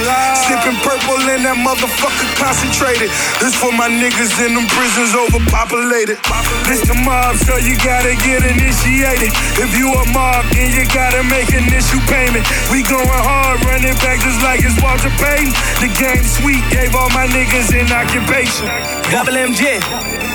[0.47, 3.11] Sipping purple and that motherfucker concentrated.
[3.43, 6.17] This for my niggas in them prisons overpopulated.
[6.63, 9.35] This the mob, so you gotta get initiated.
[9.59, 12.47] If you a mob, then you gotta make an issue payment.
[12.71, 15.51] We going hard, running back just like it's Walter Payton.
[15.83, 19.00] The game sweet, gave all my niggas an occupation.
[19.11, 19.61] Double MG.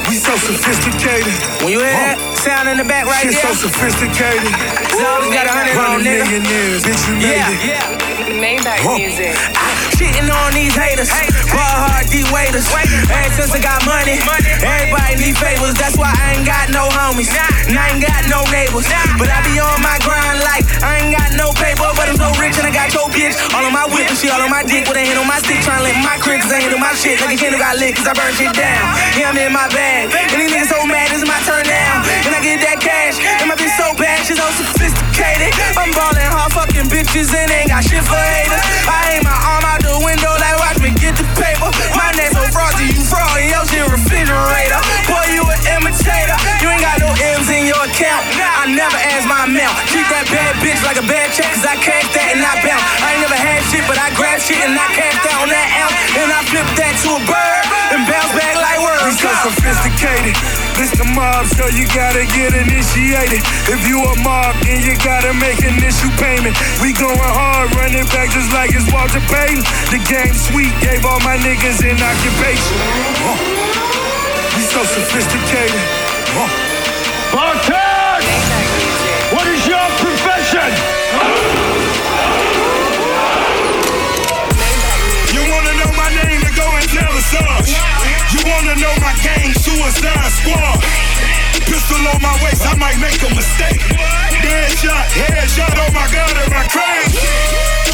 [0.08, 1.32] We so sophisticated.
[1.64, 4.52] When you hear that sound in the back right Shit there, so sophisticated.
[4.86, 6.44] it's always got a hundred on Hundred nigga.
[6.44, 7.64] millionaires, bitch, you made Yeah, it.
[7.66, 8.36] yeah.
[8.36, 9.34] Maybach music.
[9.56, 9.85] Ah.
[9.96, 11.08] Shitting on these haters,
[11.48, 12.68] ball hard D waiters.
[12.68, 14.20] Ever since I got money,
[14.60, 15.72] everybody need favors.
[15.72, 18.84] That's why I ain't got no homies, and I ain't got no neighbors.
[19.16, 22.28] But I be on my grind like I ain't got no paper, but I'm so
[22.36, 23.40] rich and I got your bitch.
[23.56, 25.40] All on my whip and shit, all on my dick with a hand on my
[25.40, 27.16] stick, trying to lick my crib, cause I ain't my shit.
[27.24, 28.84] Like a who got lit, cause I burn shit down.
[29.16, 30.12] Yeah, I'm in my bag.
[30.12, 32.04] And these niggas so mad, it's my turn now.
[32.28, 35.56] And I get that cash, and my bitch so bad, she's so sophisticated.
[35.72, 38.60] I'm ballin' hard fucking bitches and ain't got shit for haters.
[38.84, 39.85] I aim my arm out
[41.94, 45.05] My neck so frosty, you fraud in your shit refrigerator.
[50.36, 52.84] Bad bitch like a bad check, cause I cash that and I bounce.
[53.00, 55.68] I ain't never had shit, but I grab shit and I cash that on that
[55.80, 55.96] ounce.
[56.20, 57.62] And I flip that to a bird
[57.96, 59.16] and bounce back like We words.
[59.16, 60.36] so sophisticated.
[60.76, 63.40] This the mob, so you gotta get initiated.
[63.72, 66.52] If you a mob, then you gotta make initial payment.
[66.84, 69.64] We going hard, running back just like it's Walter Payton.
[69.88, 72.76] The game sweet, gave all my niggas an occupation.
[73.24, 73.40] Huh.
[74.52, 75.80] We so sophisticated.
[76.36, 76.52] Huh.
[77.32, 77.85] Bartek!
[88.76, 90.84] Know my gang, Suicide Squad.
[91.64, 93.80] Pistol on my waist, I might make a mistake.
[94.44, 97.16] Dead shot, head shot, oh my god, am I crazy?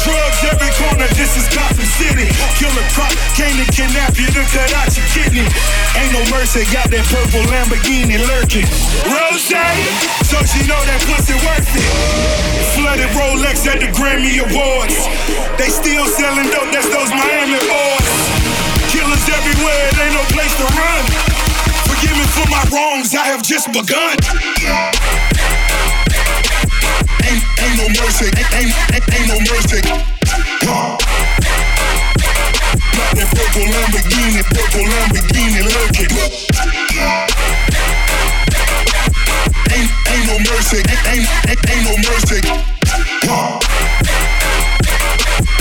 [0.03, 2.27] Drugs every corner, this is Gotham City.
[2.59, 5.47] Killer crop, came to kidnap you to cut out your kidney.
[5.95, 8.67] Ain't no mercy, got that purple Lamborghini lurking.
[9.07, 9.55] Rose,
[10.27, 11.87] so she know that pussy worth it.
[12.75, 14.99] Flooded Rolex at the Grammy Awards.
[15.55, 17.92] They still selling dope, that's those Miami boys.
[19.23, 21.03] Killers everywhere, it ain't no place to run.
[21.87, 24.17] Forgive me for my wrongs, I have just begun.
[27.23, 28.73] Ain't, ain't no mercy, ain't, ain't,
[29.13, 29.81] ain't, no mercy.
[30.65, 30.99] Got
[33.13, 36.11] that purple Lamborghini, purple Lamborghini lurking.
[39.71, 42.41] Ain't, ain't no mercy, ain't, ain't, ain't, ain't no mercy.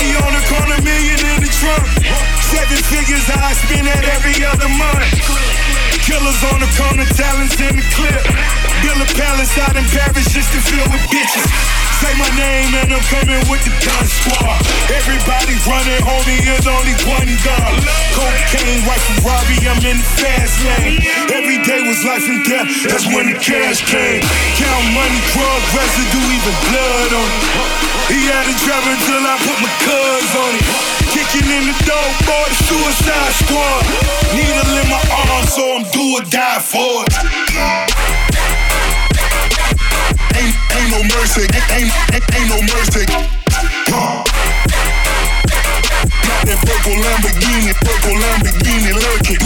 [0.00, 1.84] Body on the corner, million in the trunk.
[2.48, 5.04] Seven figures I spend at every other month.
[6.00, 8.24] Killers on the corner, talents in the clip.
[8.80, 11.89] Build a palace out in Paris just to fill with bitches.
[12.00, 14.56] Say my name and I'm coming with the gun squad.
[14.88, 17.76] Everybody running, homie, there's only one gun.
[18.16, 21.04] Cocaine, white Ferrari, I'm in the fast lane.
[21.28, 24.24] Every day was life and death, that's when the cash came.
[24.56, 27.44] Count money, drug residue, even blood on it.
[28.08, 30.64] He had a drive until I put my cuz on it.
[31.12, 33.84] Kicking in the door, boy, the suicide squad.
[34.32, 38.09] Needle in my arm, so I'm do or die for it
[40.76, 43.04] ain't no mercy, ain't, ain't, ain't no mercy.
[46.26, 49.40] Got that purple Lamborghini, purple Lamborghini lurking.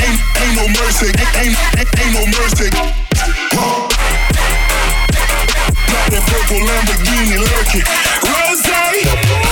[0.00, 1.08] Ain't, ain't no mercy,
[1.38, 2.70] ain't, ain't, ain't no mercy.
[5.90, 7.86] Got that purple Lamborghini lurking.
[8.24, 9.49] Rozay!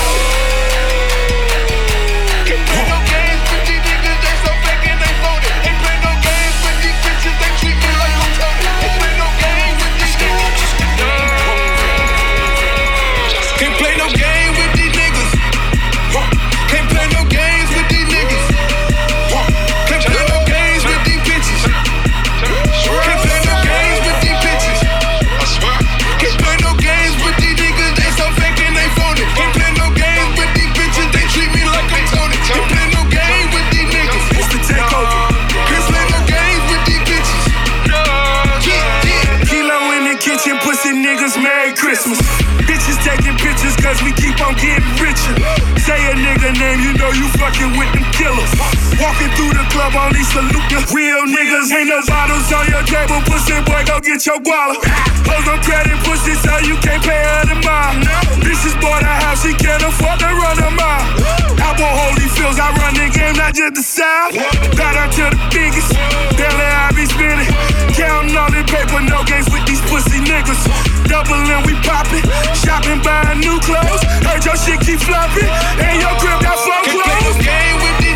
[40.68, 42.20] pussy niggas Merry Christmas.
[42.68, 45.32] Bitches taking pictures cause we keep on getting richer.
[45.80, 48.52] Say a nigga name, you know you fucking with them killers.
[49.00, 51.72] Walking through the club, only salute the real niggas.
[51.72, 54.76] Ain't no bottles on your table, pussy boy, go get your wallet.
[55.24, 57.96] Hold on credit pussy so you can't pay her the mile.
[58.44, 61.48] Bitches bought a house, she can't afford to run a mile.
[61.64, 64.36] I want holy fields, I run the game, not just the side.
[64.76, 65.96] Bow down to the biggest,
[66.36, 67.48] barely I be spinning.
[67.96, 70.62] Counting all the paper, no games with pussy niggas.
[71.08, 72.22] Doubling, we poppin'.
[72.54, 74.02] shopping, buying new clothes.
[74.24, 75.48] Heard your shit keep flopping,
[75.80, 77.36] and your crib got clothes.
[77.40, 78.07] game with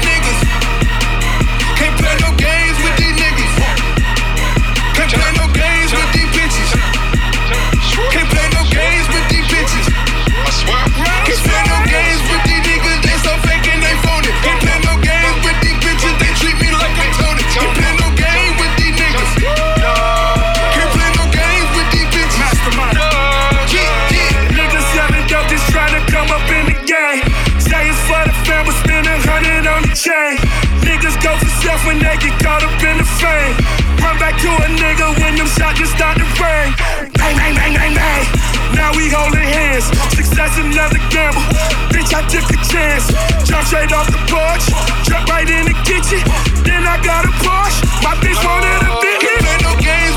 [32.43, 33.55] caught up in the fame.
[34.03, 36.75] Run back to a nigga when them shots just start to rain.
[37.15, 38.25] Bang, bang, bang, bang, bang.
[38.75, 39.87] Now we holding hands.
[40.11, 41.43] Success another gamble.
[41.95, 43.07] Bitch, I took a chance.
[43.47, 44.65] Jump straight off the porch.
[45.07, 46.21] Jump right in the kitchen.
[46.67, 47.81] Then I got a Porsche.
[48.03, 50.12] My bitch wanted a Bentley.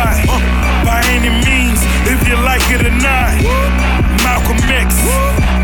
[0.00, 0.24] In the pie.
[0.28, 3.36] Uh, by any means, if you like it or not.
[4.24, 4.94] Malcolm X,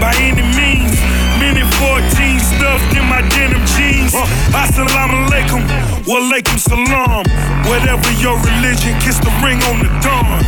[0.01, 0.97] by any means.
[1.41, 4.14] Minute 14 stuffed in my denim jeans.
[4.14, 4.24] Uh,
[4.57, 5.62] Assalamu alaikum,
[6.05, 7.24] walaikum salam.
[7.68, 10.41] Whatever your religion, kiss the ring on the dawn.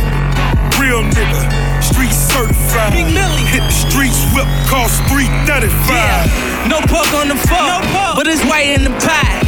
[0.81, 1.41] Real nigga,
[1.83, 2.93] street certified.
[2.93, 3.45] Big Millie.
[3.49, 6.69] Hit the streets, whip cost 335.
[6.69, 7.83] No pork on the fork,
[8.15, 9.39] but it's white in the pie.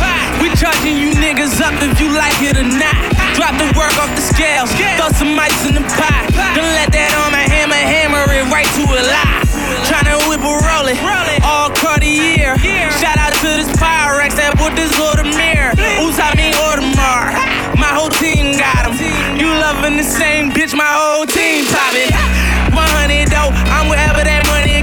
[0.41, 3.20] We charging you niggas up if you like it or not.
[3.35, 6.27] Drop the work off the scales, throw some ice in the pie.
[6.55, 9.41] Don't let that on my hammer, hammer it right to a lie.
[9.87, 10.99] Tryna whip a roll it,
[11.43, 12.59] all Cartier.
[12.99, 15.79] Shout out to this Pyrex that put this Audemars.
[15.97, 17.33] Who's I mean Audemars?
[17.79, 18.93] My whole team got 'em.
[19.39, 22.11] You loving the same bitch, my whole team poppin'.
[22.75, 24.40] 100 though, I'm wherever that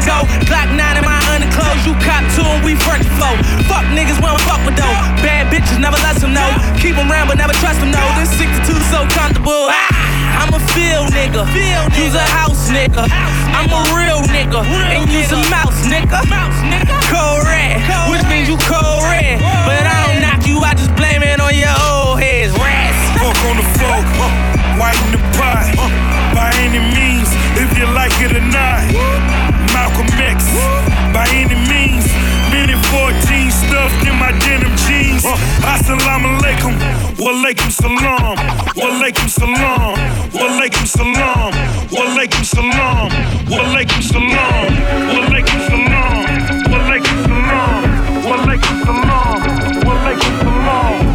[0.09, 0.25] go.
[0.49, 3.37] Glock 9 in my underclothes, you cop two and we first flow.
[3.69, 4.97] Fuck niggas, we don't fuck with though.
[5.21, 6.49] Bad bitches, never let them know.
[6.81, 8.01] Keep them round, but never trust them, no.
[8.17, 9.69] This 62 so comfortable.
[9.69, 11.45] Ah, I'm a field nigga,
[11.93, 13.05] use a house nigga.
[13.53, 16.25] I'm a real nigga, and use a mouse nigga.
[17.13, 17.77] Cold red,
[18.09, 19.37] which means you cold red.
[19.69, 22.57] But I don't knock you, I just blame it on your old heads.
[22.57, 22.97] Rats.
[23.21, 24.31] Fork on the fork, uh,
[24.81, 25.75] white in the pie.
[25.77, 25.91] Uh,
[26.33, 27.29] by any means,
[27.61, 29.47] if you like it or not.
[29.79, 30.43] Malcolm X,
[31.14, 32.03] by any means.
[32.51, 35.22] Minute 14 stuffed in my denim jeans.
[35.62, 36.74] Assalamu alaikum,
[37.24, 38.35] walaikum salam.
[38.74, 39.95] Walaikum salam,
[40.35, 41.53] walaikum salam.
[41.95, 43.11] Walaikum salam,
[43.53, 44.68] walaikum salam.
[45.14, 46.26] Walaikum salam,
[46.72, 47.83] walaikum salam.
[48.29, 49.39] Walaikum salam,
[49.87, 51.08] walaikum salam.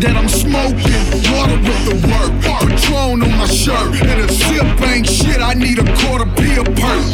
[0.00, 1.04] That I'm smoking.
[1.28, 5.40] Water with the work, Patron on my shirt, and a sip ain't shit.
[5.40, 7.04] I need a quarter P a perk.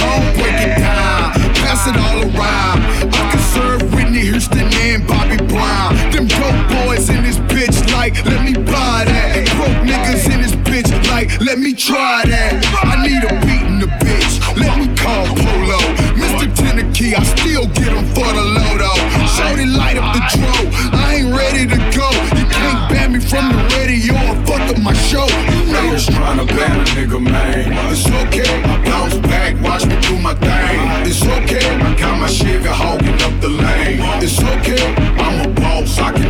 [0.00, 2.80] Don't break it down, pass it all around.
[3.12, 5.94] I can serve Whitney Houston and Bobby Brown.
[6.12, 9.44] Them dope boys in this bitch like, let me buy that.
[9.56, 12.49] Broke niggas in this bitch like, let me try that.
[27.10, 27.92] Nigga, man.
[27.92, 31.06] It's okay, I bounce back, watch me do my thing.
[31.06, 34.00] It's okay, I got my Chevy hogging up the lane.
[34.22, 36.29] It's okay, I'm a boss, I can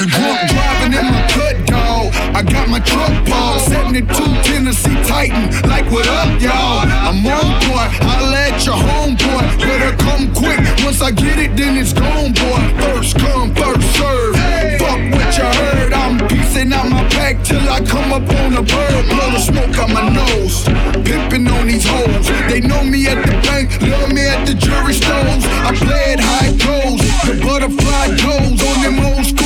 [0.00, 2.08] The drunk driving in my cut, dog.
[2.32, 3.58] I got my truck ball.
[3.60, 4.08] 72
[4.48, 5.52] Tennessee Titan.
[5.68, 6.88] Like, what up, y'all?
[6.88, 7.84] I'm on boy.
[8.00, 9.60] Holla at your homeboy.
[9.60, 10.56] Better come quick.
[10.88, 12.60] Once I get it, then it's gone, boy.
[12.80, 14.36] First come, first serve.
[14.80, 15.92] Fuck what you heard.
[15.92, 19.04] I'm piecing out my pack till I come up on a bird.
[19.04, 20.64] Blow the smoke out my nose.
[21.04, 22.26] Pimping on these hoes.
[22.48, 25.44] They know me at the bank, love me at the jury stones.
[25.44, 29.39] I play it high toes, The butterfly goes on them old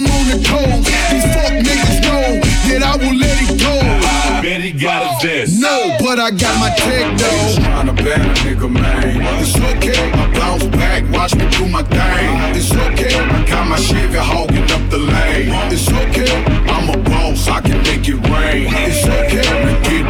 [0.00, 0.80] I'm on the cold.
[1.12, 3.76] These fuck niggas know that I will let it go.
[4.40, 5.60] Bet he got a vest.
[5.60, 7.60] No, but I got my check though.
[7.60, 9.20] Tryna bad nigga, man.
[9.42, 12.56] It's okay, I bounce back, watch me do my thing.
[12.56, 15.52] It's okay, I got my Chevy hogging up the lane.
[15.70, 16.32] It's okay,
[16.72, 18.72] I'm a boss, I can make it rain.
[18.72, 19.44] It's okay,
[19.84, 20.09] get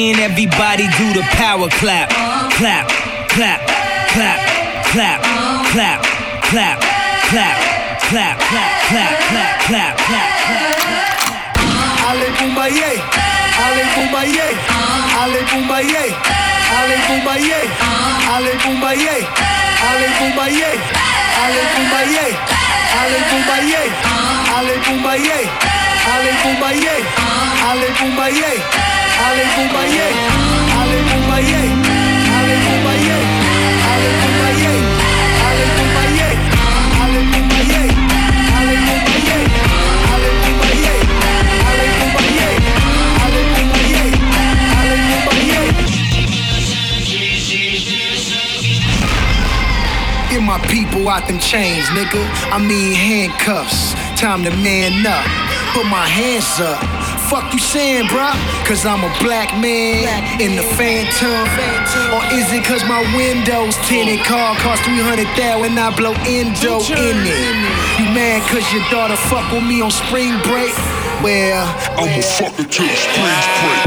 [0.00, 2.08] in, everybody do the power clap,
[2.56, 2.88] clap,
[3.28, 3.60] clap,
[4.12, 4.40] clap,
[4.92, 5.20] clap,
[5.72, 6.00] clap,
[6.48, 6.80] clap, clap,
[7.28, 7.56] clap,
[8.08, 9.94] clap, clap, clap, clap, clap.
[10.08, 10.26] clap.
[12.08, 12.92] Ali Bomaye,
[13.64, 14.48] Ali Bomaye,
[15.20, 16.04] Ali Bomaye,
[16.78, 17.60] Ali Bomaye,
[18.34, 19.18] Ali Bomaye,
[19.88, 20.70] Ali Bomaye,
[21.44, 22.28] Ali Bomaye,
[23.00, 23.82] Ali Bomaye,
[24.56, 25.89] Ali Bomaye,
[50.30, 52.22] Get my people out them chains, nigga.
[52.52, 53.94] I mean handcuffs.
[54.18, 55.49] Time to man up.
[55.70, 56.82] Put my hands up.
[57.30, 58.34] Fuck you saying, bruh?
[58.66, 60.02] Cause I'm a black man
[60.42, 61.46] in the phantom.
[62.10, 64.26] Or is it cause my windows tinted?
[64.26, 65.30] Car cost 300,000
[65.62, 67.54] and I blow endo in it.
[68.02, 70.74] You mad cause your daughter fuck with me on spring break?
[71.22, 71.62] Well,
[71.94, 73.86] I'ma fuck her till spring break.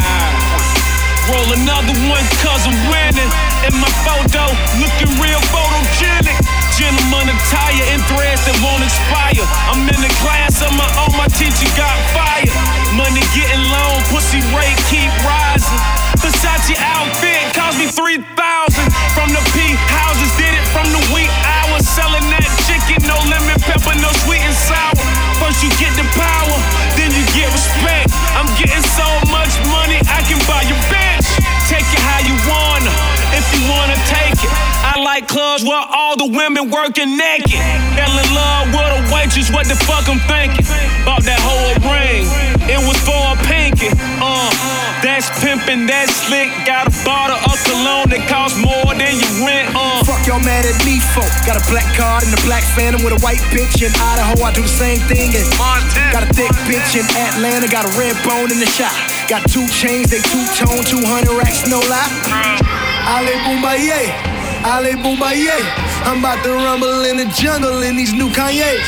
[1.28, 3.32] Roll another one cause I'm winning.
[3.68, 4.48] And my photo,
[4.80, 6.53] looking real photogenic.
[6.74, 9.46] Gentleman attire in threads that won't expire.
[9.70, 12.50] I'm in the class of my own, my teacher got fired.
[12.98, 15.78] Money getting low, pussy rate keep rising.
[16.18, 18.26] Versace outfit cost me 3,000.
[19.14, 21.86] From the P houses, did it from the wee hours.
[21.94, 24.98] Selling that chicken, no lemon pepper, no sweet and sour.
[25.38, 26.58] First you get the power,
[26.98, 28.10] then you get respect.
[28.34, 31.30] I'm getting so much money, I can buy your bitch.
[31.70, 33.23] Take it how you wanna.
[35.14, 37.54] I like clubs where all the women working naked.
[37.94, 40.66] Fell in love with a waitress, what the fuck I'm thinking?
[41.06, 42.26] Bought that whole ring,
[42.66, 43.94] it was for a pinky.
[44.18, 44.50] Uh,
[45.06, 46.50] that's pimping, that's slick.
[46.66, 49.70] Got a bottle of cologne that costs more than your rent.
[49.78, 51.30] Uh, Fuck y'all mad at me for.
[51.46, 54.42] Got a black card and a black phantom with a white bitch in Idaho.
[54.42, 56.10] I do the same thing in Montana.
[56.10, 57.70] Got a thick bitch in Atlanta.
[57.70, 58.90] Got a red bone in the shop.
[59.30, 62.10] Got two chains, they two tone, 200 racks, no lie.
[63.06, 64.33] Ali Bomaye,
[64.66, 65.60] Ali Bomaye.
[66.06, 68.88] I'm about to rumble in the jungle in these new Kanye's.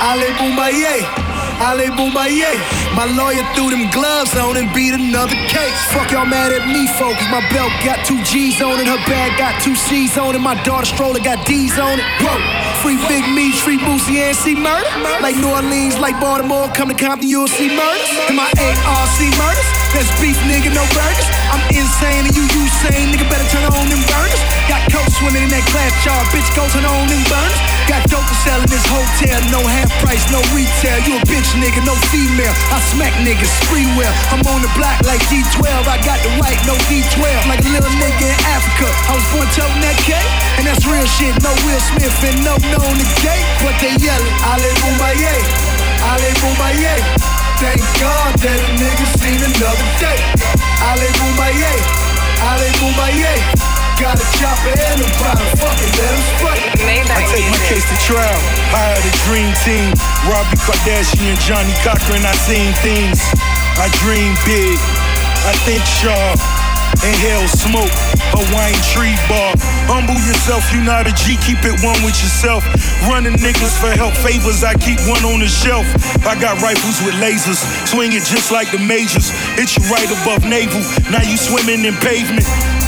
[0.00, 1.25] Ali Bomaye.
[1.60, 2.52] Ali Bomaye.
[2.94, 5.78] My lawyer threw them gloves on and beat another case.
[5.92, 7.22] Fuck y'all mad at me, folks.
[7.30, 8.86] My belt got two G's on it.
[8.86, 10.40] Her bag got two C's on it.
[10.40, 12.06] My daughter stroller got D's on it.
[12.20, 12.66] Whoa.
[12.82, 14.86] Free Big Me, free Boosie, and C-Murder.
[15.20, 18.10] Like New Orleans, like Baltimore, come to Compton, you'll see murders.
[18.28, 19.68] And my ARC murders.
[19.96, 21.28] That's beef, nigga, no burgers.
[21.48, 24.42] I'm insane and you Usain, nigga, better turn on them burners.
[24.68, 27.60] Got coke swimming in that glass jar, bitch, go turn on them burners.
[27.88, 30.98] Got dope to sell in this hotel, no half price, no retail.
[31.06, 32.52] You a bitch, nigga, no female.
[32.74, 33.86] I smack niggas, free.
[33.86, 37.22] I'm on the block like D12, I got the right, no D12.
[37.48, 38.88] Like a little nigga in Africa.
[39.08, 40.12] I was born toting that K,
[40.58, 41.32] and that's real shit.
[41.40, 45.34] No Will Smith and no known the gate, but they yelling, Ali Bomaye,
[46.02, 46.94] Ali Bomaye.
[47.62, 50.18] Thank God that a nigga seen another day.
[50.82, 51.72] Ali Bomaye,
[52.42, 53.75] Ali Bomaye.
[53.96, 56.60] Got a chopper and a bottle, fuck it, let him spray.
[57.16, 58.40] I take my case to trial.
[58.68, 59.88] Hire the dream team.
[60.28, 62.20] Robbie Kardashian, Johnnie Cochran.
[62.20, 63.16] I seen things.
[63.80, 64.76] I dream big.
[65.48, 66.36] I think sharp.
[67.08, 67.92] Inhale smoke.
[68.36, 69.56] Hawaiian tree bar.
[69.88, 71.40] Humble yourself, you not a G.
[71.40, 72.68] Keep it one with yourself.
[73.08, 74.60] Running niggas for help favors.
[74.60, 75.88] I keep one on the shelf.
[76.28, 77.64] I got rifles with lasers.
[77.88, 79.32] Swing it just like the majors.
[79.56, 80.84] Hit you right above navel.
[81.08, 82.44] Now you swimming in pavement.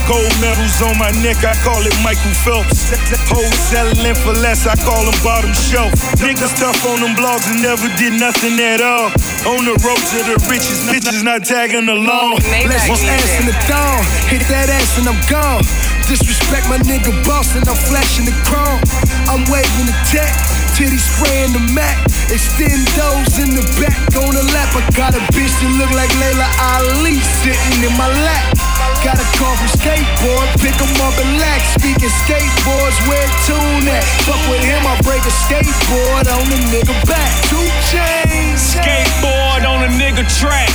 [0.08, 2.88] Gold medals on my neck, I call it Michael Phelps.
[3.28, 5.92] Hoes selling for less, I call them bottom shelf.
[6.24, 9.12] Niggas tough on them blogs and never did nothing at all.
[9.44, 12.40] On the road to the riches, bitches not tagging along.
[12.40, 14.00] Let's ass in the dome.
[14.32, 15.60] Hit that ass and I'm gone.
[16.08, 18.80] Disrespect my nigga boss and I'm flashing the chrome.
[19.28, 20.32] I'm waving the tech,
[20.72, 22.00] titty spraying the Mac.
[22.32, 24.72] Extend those in the back on the lap.
[24.72, 26.48] I got a bitch that look like Laila
[26.80, 28.67] Ali sitting in my lap.
[29.04, 31.62] Got a car from skateboard, pick 'em up and lax.
[31.78, 34.04] Speaking skateboards, where tune at?
[34.26, 37.30] Fuck with him, I break a skateboard on the nigga back.
[37.48, 38.74] Two chains.
[38.74, 40.68] Skateboard on a nigga track.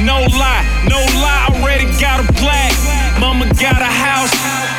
[0.00, 2.72] No lie, no lie, already got a black.
[3.20, 4.32] Mama got a house,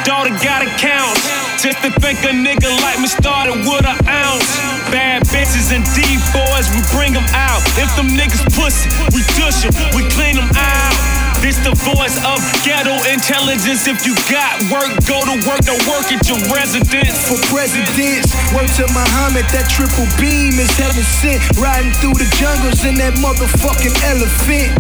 [0.04, 1.22] daughter got accounts.
[1.62, 4.50] Just the think a nigga like me started with an ounce.
[4.92, 7.62] Bad bitches and D boys, we bring them out.
[7.78, 11.27] If them niggas pussy, we dush them, we clean them out.
[11.42, 13.86] This the voice of ghetto intelligence.
[13.86, 17.30] If you got work, go to work, don't work at your residence.
[17.30, 21.40] For presidents, word to Muhammad, that triple beam is heaven sent.
[21.62, 24.74] Riding through the jungles in that motherfucking elephant.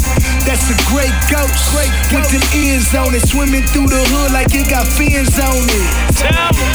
[0.49, 1.61] That's a great ghost.
[1.77, 5.61] Great With them ears on it, swimming through the hood like it got fins on
[5.61, 5.87] it.
[6.17, 6.67] Tell me.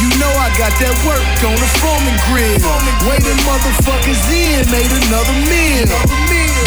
[0.00, 2.60] You know I got that work on the foreman grill.
[3.08, 5.88] Waiting motherfuckers in, made another meal.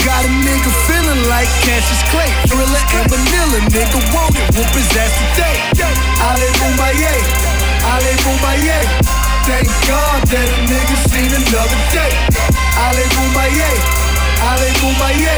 [0.06, 2.30] Got a nigga feeling like Cassius Clay.
[2.46, 5.56] Thriller and vanilla, nigga want it, whoop his ass today.
[6.22, 7.14] Ali Bomaye,
[7.82, 8.80] Ali Bomaye.
[9.48, 12.12] Thank God that a nigga seen another day.
[12.86, 13.72] Ali Bomaye,
[14.46, 15.38] Ali Bomaye.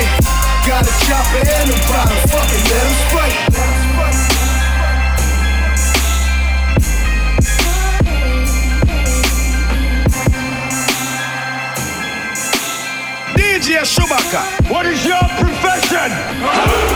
[0.67, 3.80] Got a chopper and a bottle, fucking let him spray.
[13.61, 14.73] Schumacher.
[14.73, 16.90] What is your profession?